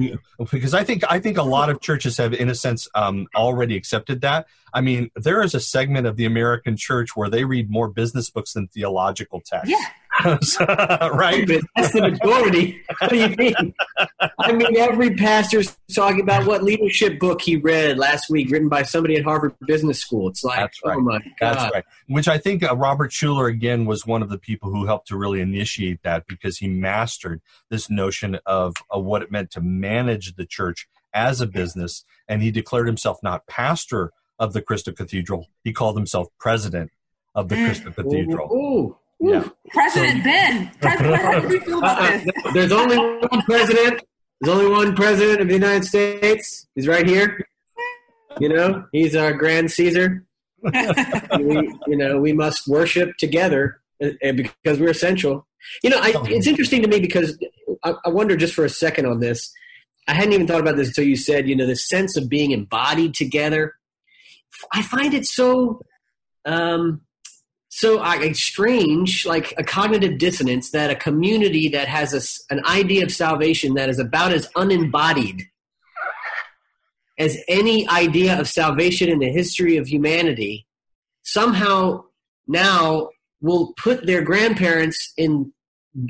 [0.51, 3.77] Because I think I think a lot of churches have, in a sense, um, already
[3.77, 4.47] accepted that.
[4.75, 8.29] I mean, there is a segment of the American church where they read more business
[8.29, 9.71] books than theological texts.
[9.71, 9.87] Yeah.
[10.61, 11.47] right?
[11.47, 12.83] But That's the majority.
[12.99, 13.75] what do you mean?
[14.39, 18.83] I mean, every pastor's talking about what leadership book he read last week, written by
[18.83, 20.29] somebody at Harvard Business School.
[20.29, 20.97] It's like, oh right.
[20.97, 21.57] oh my God.
[21.57, 21.85] That's right.
[22.09, 25.17] Which I think uh, Robert Schuller, again, was one of the people who helped to
[25.17, 27.41] really initiate that because he mastered
[27.71, 32.05] this notion of, of what it meant to manage the church as a business.
[32.27, 36.93] And he declared himself not pastor of the Crystal Cathedral, he called himself president
[37.35, 37.57] of the.
[37.57, 38.49] Crystal Cathedral.
[38.53, 38.97] Ooh, ooh.
[39.21, 39.49] Yeah.
[39.71, 40.71] President so, Ben.
[40.81, 42.55] President, how do you feel about uh, this?
[42.55, 44.03] There's only one president.
[44.41, 46.67] There's only one president of the United States.
[46.75, 47.49] He's right here.
[48.39, 50.25] You know, he's our grand Caesar.
[50.63, 55.47] we, you know, we must worship together uh, uh, because we're essential.
[55.83, 57.37] You know, I, it's interesting to me because
[57.83, 59.53] I, I wonder just for a second on this.
[60.07, 62.53] I hadn't even thought about this until you said, you know, the sense of being
[62.53, 63.75] embodied together.
[64.73, 65.83] I find it so
[66.45, 67.03] um,
[67.79, 73.05] so uh, strange, like a cognitive dissonance, that a community that has a, an idea
[73.05, 75.45] of salvation that is about as unembodied
[77.21, 80.67] as any idea of salvation in the history of humanity
[81.23, 82.03] somehow
[82.49, 83.11] now
[83.41, 85.53] will put their grandparents in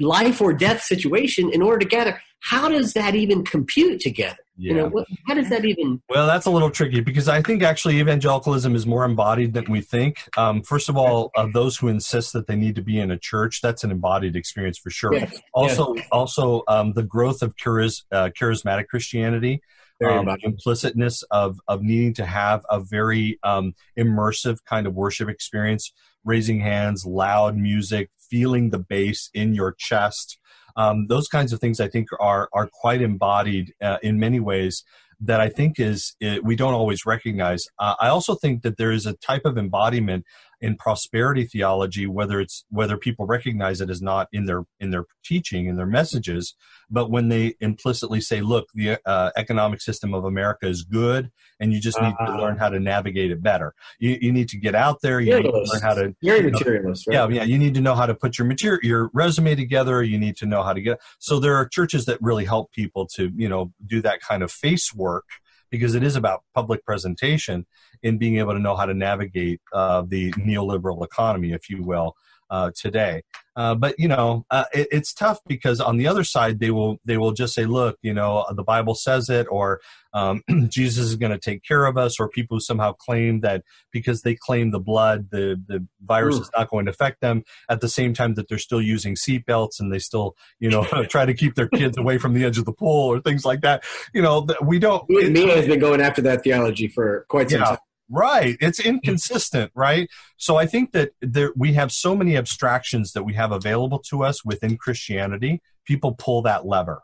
[0.00, 2.18] life or death situation in order to gather.
[2.40, 4.38] How does that even compute together?
[4.60, 4.72] Yeah.
[4.72, 6.02] You know, what, how does that even?
[6.08, 9.80] Well, that's a little tricky because I think actually evangelicalism is more embodied than we
[9.80, 10.18] think.
[10.36, 13.18] Um, first of all, uh, those who insist that they need to be in a
[13.18, 15.14] church, that's an embodied experience for sure.
[15.14, 15.40] Yes.
[15.54, 16.06] Also, yes.
[16.10, 19.62] also um, the growth of charis- uh, charismatic Christianity.
[20.00, 25.92] Um, implicitness of of needing to have a very um, immersive kind of worship experience,
[26.24, 30.38] raising hands, loud music, feeling the bass in your chest,
[30.78, 34.84] um, those kinds of things I think are are quite embodied uh, in many ways
[35.20, 37.64] that I think is we don't always recognize.
[37.78, 40.24] Uh, I also think that there is a type of embodiment
[40.60, 45.04] in prosperity theology, whether it's whether people recognize it as not in their in their
[45.24, 46.54] teaching in their messages,
[46.90, 51.30] but when they implicitly say, "Look, the uh, economic system of America is good,
[51.60, 53.74] and you just need uh, to learn how to navigate it better.
[53.98, 55.20] You, you need to get out there.
[55.20, 56.14] You need to learn how to.
[56.20, 57.14] You're you materialist, right?
[57.14, 57.44] Yeah, yeah.
[57.44, 60.02] You need to know how to put your material, your resume together.
[60.02, 61.00] You need to know how to get.
[61.18, 64.50] So there are churches that really help people to you know do that kind of
[64.50, 65.24] face work
[65.70, 67.66] because it is about public presentation
[68.02, 72.14] and being able to know how to navigate uh, the neoliberal economy, if you will,
[72.50, 73.22] uh, today.
[73.58, 77.00] Uh, but you know, uh, it, it's tough because on the other side, they will
[77.04, 79.80] they will just say, "Look, you know, the Bible says it," or
[80.14, 83.64] um, "Jesus is going to take care of us," or people who somehow claim that
[83.90, 86.42] because they claim the blood, the the virus Ooh.
[86.42, 87.42] is not going to affect them.
[87.68, 91.26] At the same time, that they're still using seatbelts and they still, you know, try
[91.26, 93.82] to keep their kids away from the edge of the pool or things like that.
[94.14, 95.04] You know, we don't.
[95.10, 97.66] Mia has been going after that theology for quite some yeah.
[97.66, 97.78] time.
[98.10, 98.56] Right.
[98.60, 100.08] It's inconsistent, right?
[100.38, 104.24] So I think that there, we have so many abstractions that we have available to
[104.24, 105.60] us within Christianity.
[105.84, 107.02] People pull that lever.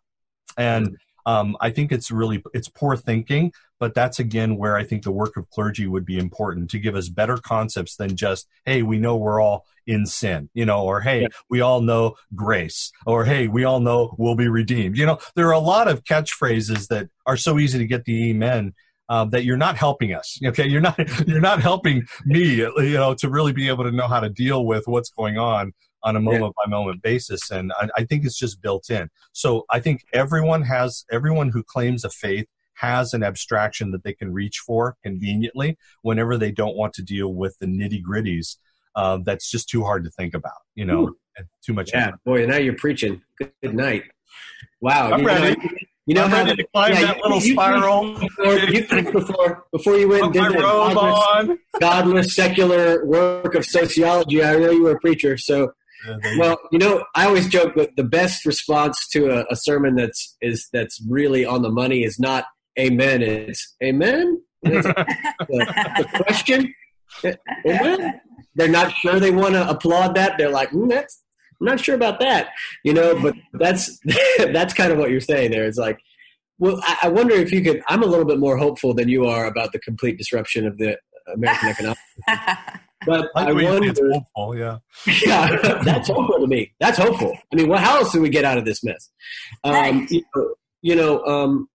[0.56, 0.96] And
[1.26, 5.10] um, I think it's really it's poor thinking, but that's again where I think the
[5.10, 8.98] work of clergy would be important to give us better concepts than just hey we
[8.98, 11.28] know we're all in sin, you know, or hey yeah.
[11.48, 14.98] we all know grace, or hey we all know we'll be redeemed.
[14.98, 18.30] You know, there are a lot of catchphrases that are so easy to get the
[18.30, 18.74] amen
[19.08, 20.38] um, that you're not helping us.
[20.44, 22.56] Okay, you're not you're not helping me.
[22.56, 25.72] You know, to really be able to know how to deal with what's going on
[26.02, 29.08] on a moment by moment basis, and I, I think it's just built in.
[29.32, 34.12] So I think everyone has everyone who claims a faith has an abstraction that they
[34.12, 38.56] can reach for conveniently whenever they don't want to deal with the nitty gritties.
[38.96, 40.52] Uh, that's just too hard to think about.
[40.74, 41.14] You know,
[41.64, 41.90] too much.
[41.92, 43.22] Yeah, boy, now you're preaching.
[43.38, 44.04] Good, good night.
[44.80, 45.56] Wow, I'm ready.
[45.56, 45.68] Know,
[46.06, 48.18] you know I'm how to climb yeah, that little you, spiral.
[48.18, 54.42] Before, you before before you went and did godless, godless, secular work of sociology.
[54.42, 55.72] I know you were a preacher, so
[56.38, 60.36] well, you know, I always joke that the best response to a, a, sermon that's
[60.40, 62.44] is that's really on the money is not
[62.78, 65.06] "Amen." It's "Amen." It's the,
[65.48, 66.74] the, question.
[67.66, 68.20] Amen.
[68.54, 70.36] They're not sure they want to applaud that.
[70.38, 71.23] They're like, mm, "That's
[71.64, 72.50] I'm not sure about that,
[72.84, 73.98] you know, but that's
[74.38, 75.64] that's kind of what you're saying there.
[75.64, 75.98] It's like,
[76.58, 77.82] well, I, I wonder if you could.
[77.88, 80.98] I'm a little bit more hopeful than you are about the complete disruption of the
[81.32, 81.96] American economy.
[83.06, 84.78] But I, I wonder, hopeful, yeah,
[85.24, 86.74] yeah, that's hopeful to me.
[86.80, 87.36] That's hopeful.
[87.52, 87.80] I mean, what?
[87.80, 89.10] How else do we get out of this mess?
[89.62, 91.68] Um, you know, you know um,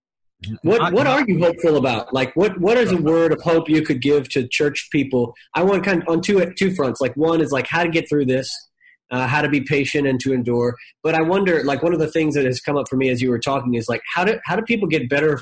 [0.64, 2.14] what what are you hopeful about?
[2.14, 5.34] Like, what what is a word of hope you could give to church people?
[5.54, 7.02] I want kind of on two two fronts.
[7.02, 8.69] Like, one is like how to get through this,
[9.12, 10.76] uh, how to be patient and to endure.
[11.04, 13.22] But I wonder, like one of the things that has come up for me as
[13.22, 15.42] you were talking is like how do how do people get better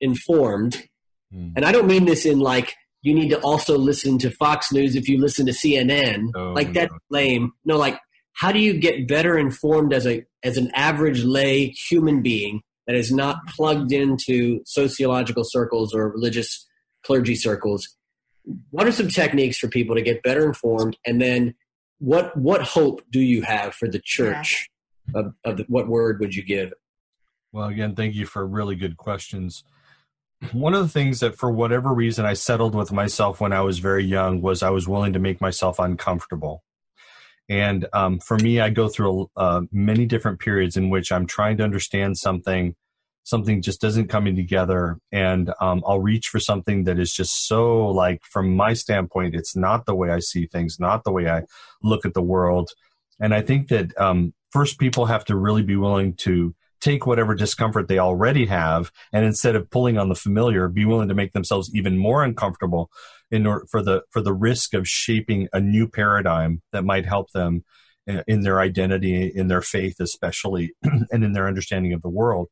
[0.00, 0.88] informed?
[1.34, 1.52] Mm.
[1.56, 4.96] And I don't mean this in like you need to also listen to Fox News
[4.96, 6.30] if you listen to CNN.
[6.34, 6.98] Oh, like that's no.
[7.10, 7.52] lame.
[7.64, 7.98] No, like
[8.32, 12.96] how do you get better informed as a as an average lay human being that
[12.96, 16.66] is not plugged into sociological circles or religious
[17.04, 17.88] clergy circles?
[18.70, 21.54] What are some techniques for people to get better informed and then
[21.98, 24.68] what what hope do you have for the church?
[25.14, 25.20] Yeah.
[25.20, 26.72] Of, of the, what word would you give?
[27.52, 29.64] Well, again, thank you for really good questions.
[30.52, 33.78] One of the things that, for whatever reason, I settled with myself when I was
[33.78, 36.64] very young was I was willing to make myself uncomfortable.
[37.48, 41.58] And um, for me, I go through uh, many different periods in which I'm trying
[41.58, 42.74] to understand something
[43.24, 44.98] something just doesn't coming together.
[45.10, 49.56] And um, i'll reach for something that is just so like from my standpoint it's
[49.56, 51.42] not the way i see things not the way i
[51.82, 52.70] look at the world.
[53.20, 57.34] And i think that um, first people have to really be willing to take whatever
[57.34, 61.32] discomfort they already have and instead of pulling on the familiar be willing to make
[61.32, 62.90] themselves even more uncomfortable
[63.30, 67.30] in order for the for the risk of shaping a new paradigm that might help
[67.30, 67.64] them
[68.26, 70.74] in their identity in their faith especially
[71.10, 72.48] and in their understanding of the world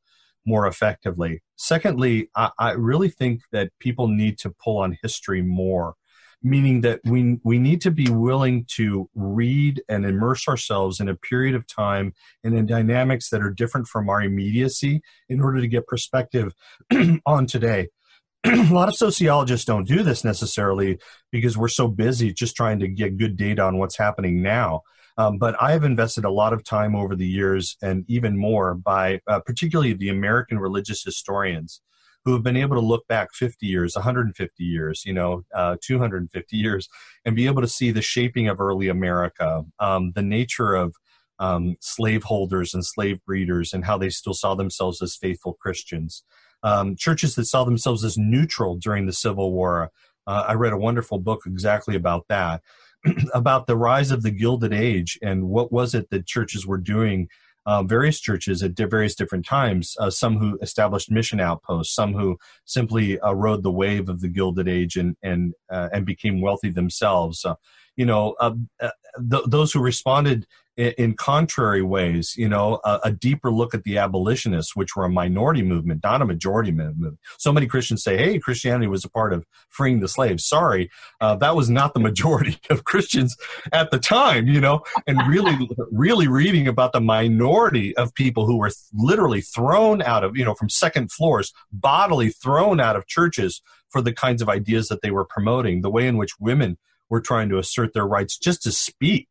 [0.46, 5.94] more effectively secondly I, I really think that people need to pull on history more
[6.42, 11.14] meaning that we we need to be willing to read and immerse ourselves in a
[11.14, 12.12] period of time
[12.42, 16.52] and in dynamics that are different from our immediacy in order to get perspective
[17.26, 17.88] on today.
[18.44, 20.98] a lot of sociologists don't do this necessarily
[21.30, 24.82] because we're so busy just trying to get good data on what's happening now.
[25.18, 28.74] Um, but I have invested a lot of time over the years and even more
[28.74, 31.82] by uh, particularly the American religious historians
[32.24, 36.56] who have been able to look back 50 years, 150 years, you know, uh, 250
[36.56, 36.88] years,
[37.24, 40.94] and be able to see the shaping of early America, um, the nature of
[41.38, 46.22] um, slaveholders and slave breeders, and how they still saw themselves as faithful Christians.
[46.62, 49.90] Um, churches that saw themselves as neutral during the Civil War.
[50.26, 52.62] Uh, I read a wonderful book exactly about that.
[53.34, 57.28] about the rise of the Gilded Age and what was it that churches were doing
[57.64, 59.94] uh, various churches at various different times.
[60.00, 64.28] Uh, some who established mission outposts, some who simply uh, rode the wave of the
[64.28, 67.44] Gilded Age and and uh, and became wealthy themselves.
[67.92, 68.90] Uh, you know, uh,
[69.30, 73.84] th- those who responded in, in contrary ways, you know, a, a, deeper look at
[73.84, 77.18] the abolitionists, which were a minority movement, not a majority movement.
[77.38, 80.46] So many Christians say, hey, Christianity was a part of freeing the slaves.
[80.46, 80.90] Sorry,
[81.20, 83.36] uh, that was not the majority of Christians
[83.72, 88.56] at the time, you know, and really, really reading about the minority of people who
[88.56, 93.06] were th- literally thrown out of, you know, from second floors, bodily thrown out of
[93.06, 96.78] churches for the kinds of ideas that they were promoting, the way in which women
[97.12, 99.28] were trying to assert their rights just to speak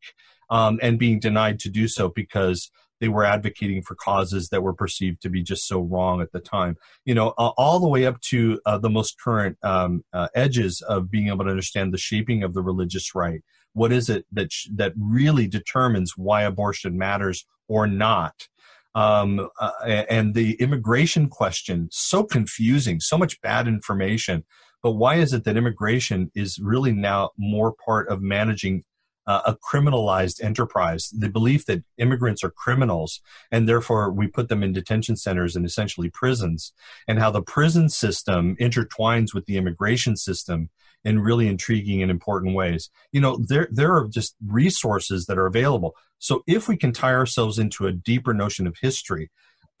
[0.50, 2.70] um, and being denied to do so because
[3.00, 6.38] they were advocating for causes that were perceived to be just so wrong at the
[6.38, 6.76] time.
[7.04, 10.80] You know, uh, all the way up to uh, the most current um, uh, edges
[10.82, 13.42] of being able to understand the shaping of the religious right.
[13.72, 18.46] What is it that sh- that really determines why abortion matters or not?
[18.94, 19.72] Um, uh,
[20.08, 24.44] and the immigration question, so confusing, so much bad information.
[24.82, 28.84] But why is it that immigration is really now more part of managing
[29.26, 31.08] uh, a criminalized enterprise.
[31.16, 33.20] The belief that immigrants are criminals
[33.50, 36.72] and therefore we put them in detention centers and essentially prisons,
[37.06, 40.70] and how the prison system intertwines with the immigration system
[41.04, 42.90] in really intriguing and important ways.
[43.12, 45.94] You know, there there are just resources that are available.
[46.18, 49.30] So if we can tie ourselves into a deeper notion of history,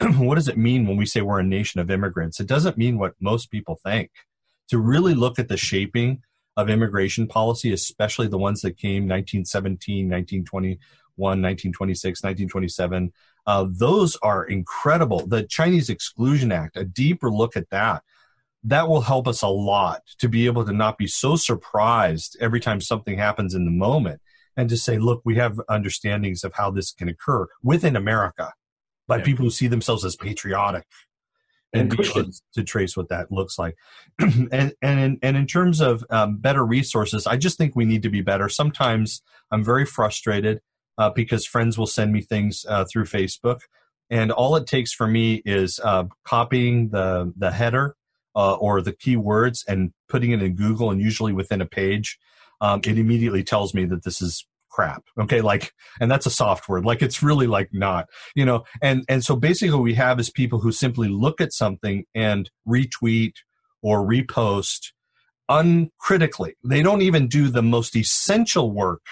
[0.16, 2.40] what does it mean when we say we're a nation of immigrants?
[2.40, 4.10] It doesn't mean what most people think.
[4.72, 6.22] To really look at the shaping
[6.56, 10.78] of immigration policy, especially the ones that came 1917, 1921,
[11.18, 13.12] 1926, 1927.
[13.46, 15.26] Uh, those are incredible.
[15.26, 18.02] The Chinese Exclusion Act, a deeper look at that,
[18.64, 22.58] that will help us a lot to be able to not be so surprised every
[22.58, 24.22] time something happens in the moment
[24.56, 28.54] and to say, look, we have understandings of how this can occur within America
[29.06, 29.24] by yeah.
[29.24, 30.86] people who see themselves as patriotic
[31.72, 31.90] and,
[32.54, 33.76] to trace what that looks like.
[34.18, 38.02] and and in, and in terms of um, better resources, I just think we need
[38.02, 38.48] to be better.
[38.48, 40.60] Sometimes I'm very frustrated
[40.98, 43.60] uh, because friends will send me things uh, through Facebook,
[44.10, 47.96] and all it takes for me is uh, copying the the header
[48.36, 52.18] uh, or the keywords and putting it in Google, and usually within a page.
[52.60, 55.40] Um, it immediately tells me that this is crap okay?
[55.40, 56.84] Like and that's a soft word.
[56.84, 58.64] Like it's really like not you know?
[58.80, 62.50] And and so basically what we have is people who simply look at something and
[62.66, 63.34] retweet
[63.82, 64.92] or repost
[65.48, 66.54] uncritically.
[66.64, 69.02] They don't even do the most essential work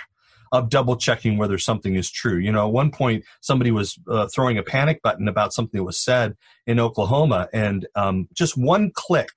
[0.52, 2.38] of double checking whether something is true.
[2.38, 5.84] You know, at one point somebody was uh, throwing a panic button about something that
[5.84, 9.30] was said in Oklahoma, and um, just one click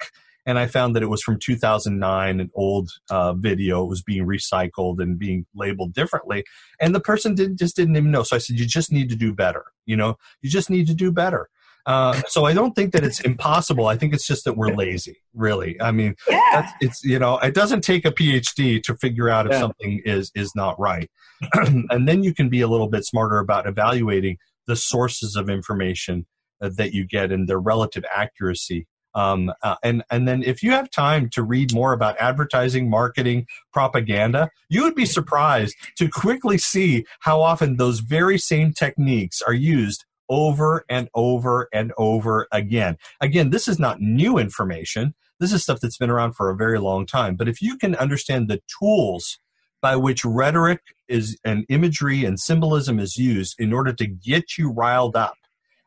[0.45, 3.83] and I found that it was from 2009, an old uh, video.
[3.83, 6.43] It was being recycled and being labeled differently,
[6.79, 8.23] and the person did, just didn't even know.
[8.23, 9.65] So I said, "You just need to do better.
[9.85, 11.49] You know, you just need to do better."
[11.85, 13.87] Uh, so I don't think that it's impossible.
[13.87, 15.79] I think it's just that we're lazy, really.
[15.81, 16.71] I mean, yeah.
[16.79, 19.59] it's you know, it doesn't take a PhD to figure out if yeah.
[19.59, 21.09] something is is not right,
[21.53, 26.25] and then you can be a little bit smarter about evaluating the sources of information
[26.61, 30.71] uh, that you get and their relative accuracy um, uh, and and then if you
[30.71, 36.57] have time to read more about advertising, marketing, propaganda, you would be surprised to quickly
[36.57, 42.97] see how often those very same techniques are used over and over and over again.
[43.21, 45.13] Again, this is not new information.
[45.39, 47.35] This is stuff that's been around for a very long time.
[47.35, 49.37] But if you can understand the tools
[49.81, 54.71] by which rhetoric is and imagery and symbolism is used in order to get you
[54.71, 55.35] riled up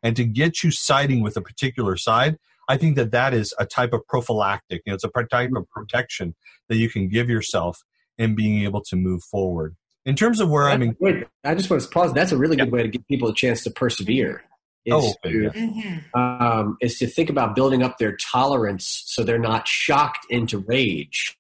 [0.02, 2.36] and to get you siding with a particular side,
[2.68, 4.82] I think that that is a type of prophylactic.
[4.84, 6.34] You know, it's a type of protection
[6.68, 7.82] that you can give yourself
[8.18, 9.76] in being able to move forward.
[10.04, 12.12] In terms of where I mean, wait, I just want to pause.
[12.12, 14.44] That's a really good way to give people a chance to persevere.
[14.84, 16.20] Is, oh, to, mm-hmm.
[16.20, 21.36] um, is to think about building up their tolerance so they're not shocked into rage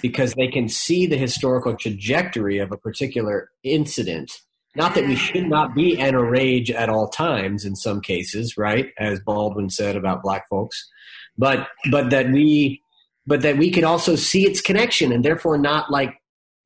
[0.00, 4.40] because they can see the historical trajectory of a particular incident
[4.78, 8.56] not that we should not be in a rage at all times in some cases,
[8.56, 8.92] right?
[8.96, 10.88] As Baldwin said about black folks,
[11.36, 12.80] but but that we
[13.26, 16.14] but that we could also see its connection and therefore not like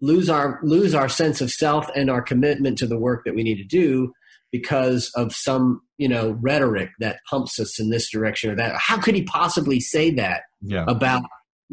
[0.02, 3.42] lose our lose our sense of self and our commitment to the work that we
[3.42, 4.12] need to do
[4.52, 8.76] because of some you know rhetoric that pumps us in this direction or that.
[8.76, 10.84] How could he possibly say that yeah.
[10.86, 11.22] about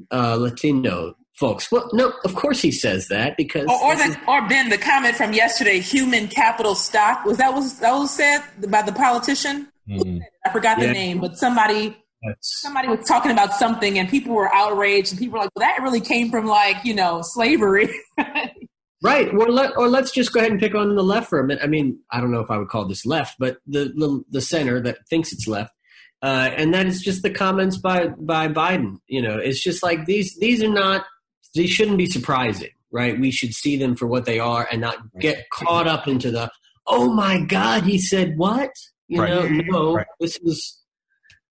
[0.10, 1.72] uh, Latino folks.
[1.72, 4.78] Well, no, of course he says that because or, or, the, is, or Ben, the
[4.78, 9.68] comment from yesterday, human capital stock was that was that was said by the politician.
[9.90, 10.20] Mm-hmm.
[10.46, 10.92] I forgot the yeah.
[10.92, 15.40] name, but somebody That's, somebody was talking about something, and people were outraged, and people
[15.40, 17.90] were like, "Well, that really came from like you know slavery."
[19.02, 19.34] right.
[19.34, 21.64] Well, let, or let's just go ahead and pick on the left for a minute.
[21.64, 24.42] I mean, I don't know if I would call this left, but the the, the
[24.42, 25.72] center that thinks it's left.
[26.22, 28.98] Uh, and that is just the comments by by Biden.
[29.08, 31.06] You know, it's just like these these are not
[31.56, 33.20] they shouldn't be surprising, right?
[33.20, 36.52] We should see them for what they are and not get caught up into the,
[36.88, 38.72] oh my God, he said what?
[39.08, 39.30] You right.
[39.30, 40.08] know, no, right.
[40.20, 40.80] this was,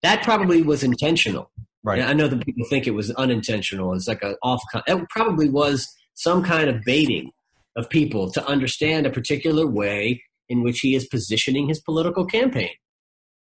[0.03, 1.51] that probably was intentional.
[1.83, 1.99] Right.
[1.99, 3.93] And I know that people think it was unintentional.
[3.93, 7.31] It's like an off, it probably was some kind of baiting
[7.75, 12.71] of people to understand a particular way in which he is positioning his political campaign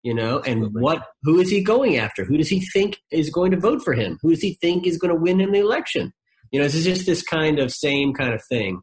[0.02, 3.50] you know and what who is he going after who does he think is going
[3.50, 6.12] to vote for him who does he think is going to win in the election
[6.50, 8.82] you know, this is just this kind of same kind of thing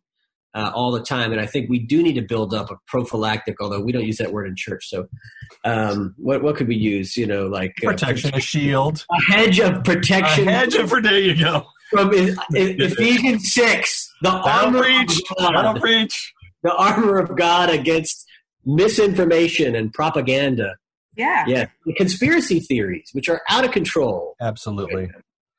[0.55, 1.31] uh, all the time.
[1.31, 4.17] And I think we do need to build up a prophylactic, although we don't use
[4.17, 4.87] that word in church.
[4.87, 5.07] So,
[5.65, 7.17] um, what what could we use?
[7.17, 10.47] You know, like uh, protection, a shield, a hedge of protection.
[10.47, 11.65] A hedge of there you go.
[11.91, 12.09] From
[12.53, 16.33] Ephesians six, the armor preach, of God, preach.
[16.63, 18.25] the armor of God against
[18.65, 20.77] misinformation and propaganda.
[21.17, 24.35] Yeah, yeah, the conspiracy theories, which are out of control.
[24.41, 25.09] Absolutely,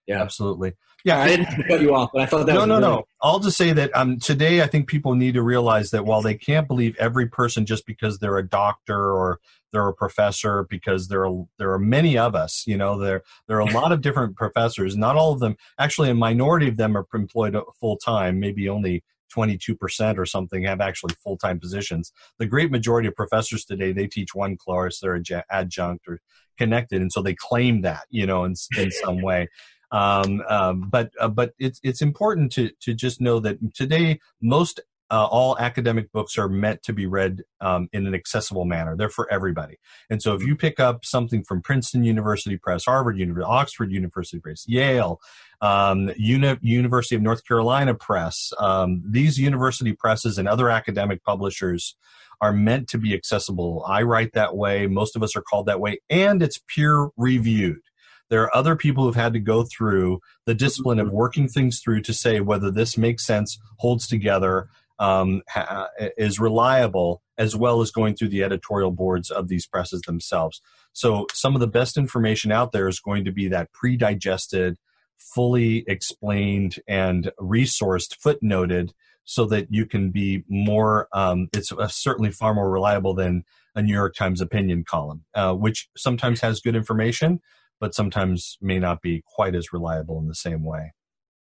[0.07, 0.73] yeah, absolutely.
[1.07, 3.05] Yeah, I didn't cut you off, but I thought that no, no, no.
[3.23, 6.35] I'll just say that um, today I think people need to realize that while they
[6.35, 9.39] can't believe every person just because they're a doctor or
[9.73, 12.65] they're a professor, because there are there are many of us.
[12.67, 14.97] You know, there there are a lot of different professors.
[14.97, 18.41] Not all of them, actually, a minority of them are employed full time.
[18.41, 23.91] Maybe only 22% or something have actually full-time positions the great majority of professors today
[23.91, 25.21] they teach one course they're
[25.51, 26.21] adjunct or
[26.57, 29.49] connected and so they claim that you know in, in some way
[29.93, 34.81] um, um, but uh, but it's it's important to to just know that today most
[35.11, 38.97] uh, all academic books are meant to be read um, in an accessible manner.
[38.97, 39.79] They're for everybody.
[40.11, 44.41] And so if you pick up something from Princeton University Press, Harvard University, Oxford University
[44.41, 45.21] Press, Yale,
[45.61, 51.97] um, Uni- University of North Carolina Press, um, these university presses and other academic publishers
[52.41, 53.85] are meant to be accessible.
[53.89, 54.87] I write that way.
[54.87, 56.01] Most of us are called that way.
[56.11, 57.81] And it's peer reviewed.
[58.29, 62.03] There are other people who've had to go through the discipline of working things through
[62.03, 67.91] to say whether this makes sense, holds together, um, ha- is reliable, as well as
[67.91, 70.61] going through the editorial boards of these presses themselves.
[70.93, 74.79] So, some of the best information out there is going to be that pre digested,
[75.19, 78.93] fully explained, and resourced, footnoted,
[79.25, 83.45] so that you can be more, um, it's uh, certainly far more reliable than
[83.75, 87.41] a New York Times opinion column, uh, which sometimes has good information,
[87.81, 90.93] but sometimes may not be quite as reliable in the same way.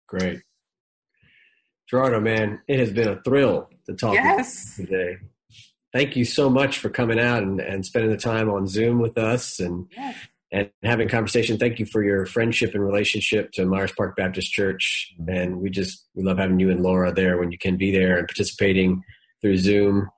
[0.06, 0.42] Great.
[1.88, 4.76] Gerardo, man, it has been a thrill to talk yes.
[4.78, 5.16] with you today.
[5.92, 9.18] Thank you so much for coming out and, and spending the time on Zoom with
[9.18, 10.16] us and yes.
[10.52, 11.58] and having a conversation.
[11.58, 15.12] Thank you for your friendship and relationship to Myers Park Baptist Church.
[15.20, 15.36] Mm-hmm.
[15.36, 18.18] And we just we love having you and Laura there when you can be there
[18.18, 19.02] and participating
[19.40, 20.08] through Zoom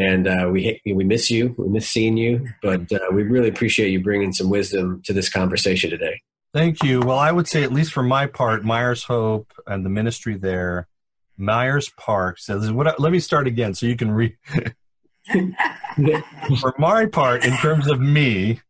[0.00, 1.54] and uh, we we miss you.
[1.58, 5.28] We miss seeing you, but uh, we really appreciate you bringing some wisdom to this
[5.28, 6.22] conversation today.
[6.54, 7.00] Thank you.
[7.00, 10.88] Well, I would say, at least for my part, Myers Hope and the ministry there,
[11.36, 14.36] Myers Park says, "What?" Let me start again, so you can read.
[16.60, 18.60] for my part, in terms of me,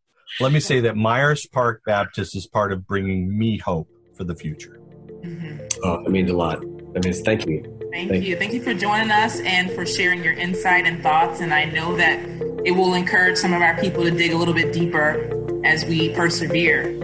[0.41, 4.35] let me say that Myers Park Baptist is part of bringing me hope for the
[4.35, 4.81] future.
[5.23, 5.59] Mm-hmm.
[5.85, 6.61] Oh, it means a lot.
[6.93, 7.80] That means thank you.
[7.91, 8.31] Thank, thank you.
[8.31, 8.37] you.
[8.37, 11.41] Thank you for joining us and for sharing your insight and thoughts.
[11.41, 12.21] And I know that
[12.65, 16.11] it will encourage some of our people to dig a little bit deeper as we
[16.11, 16.97] persevere.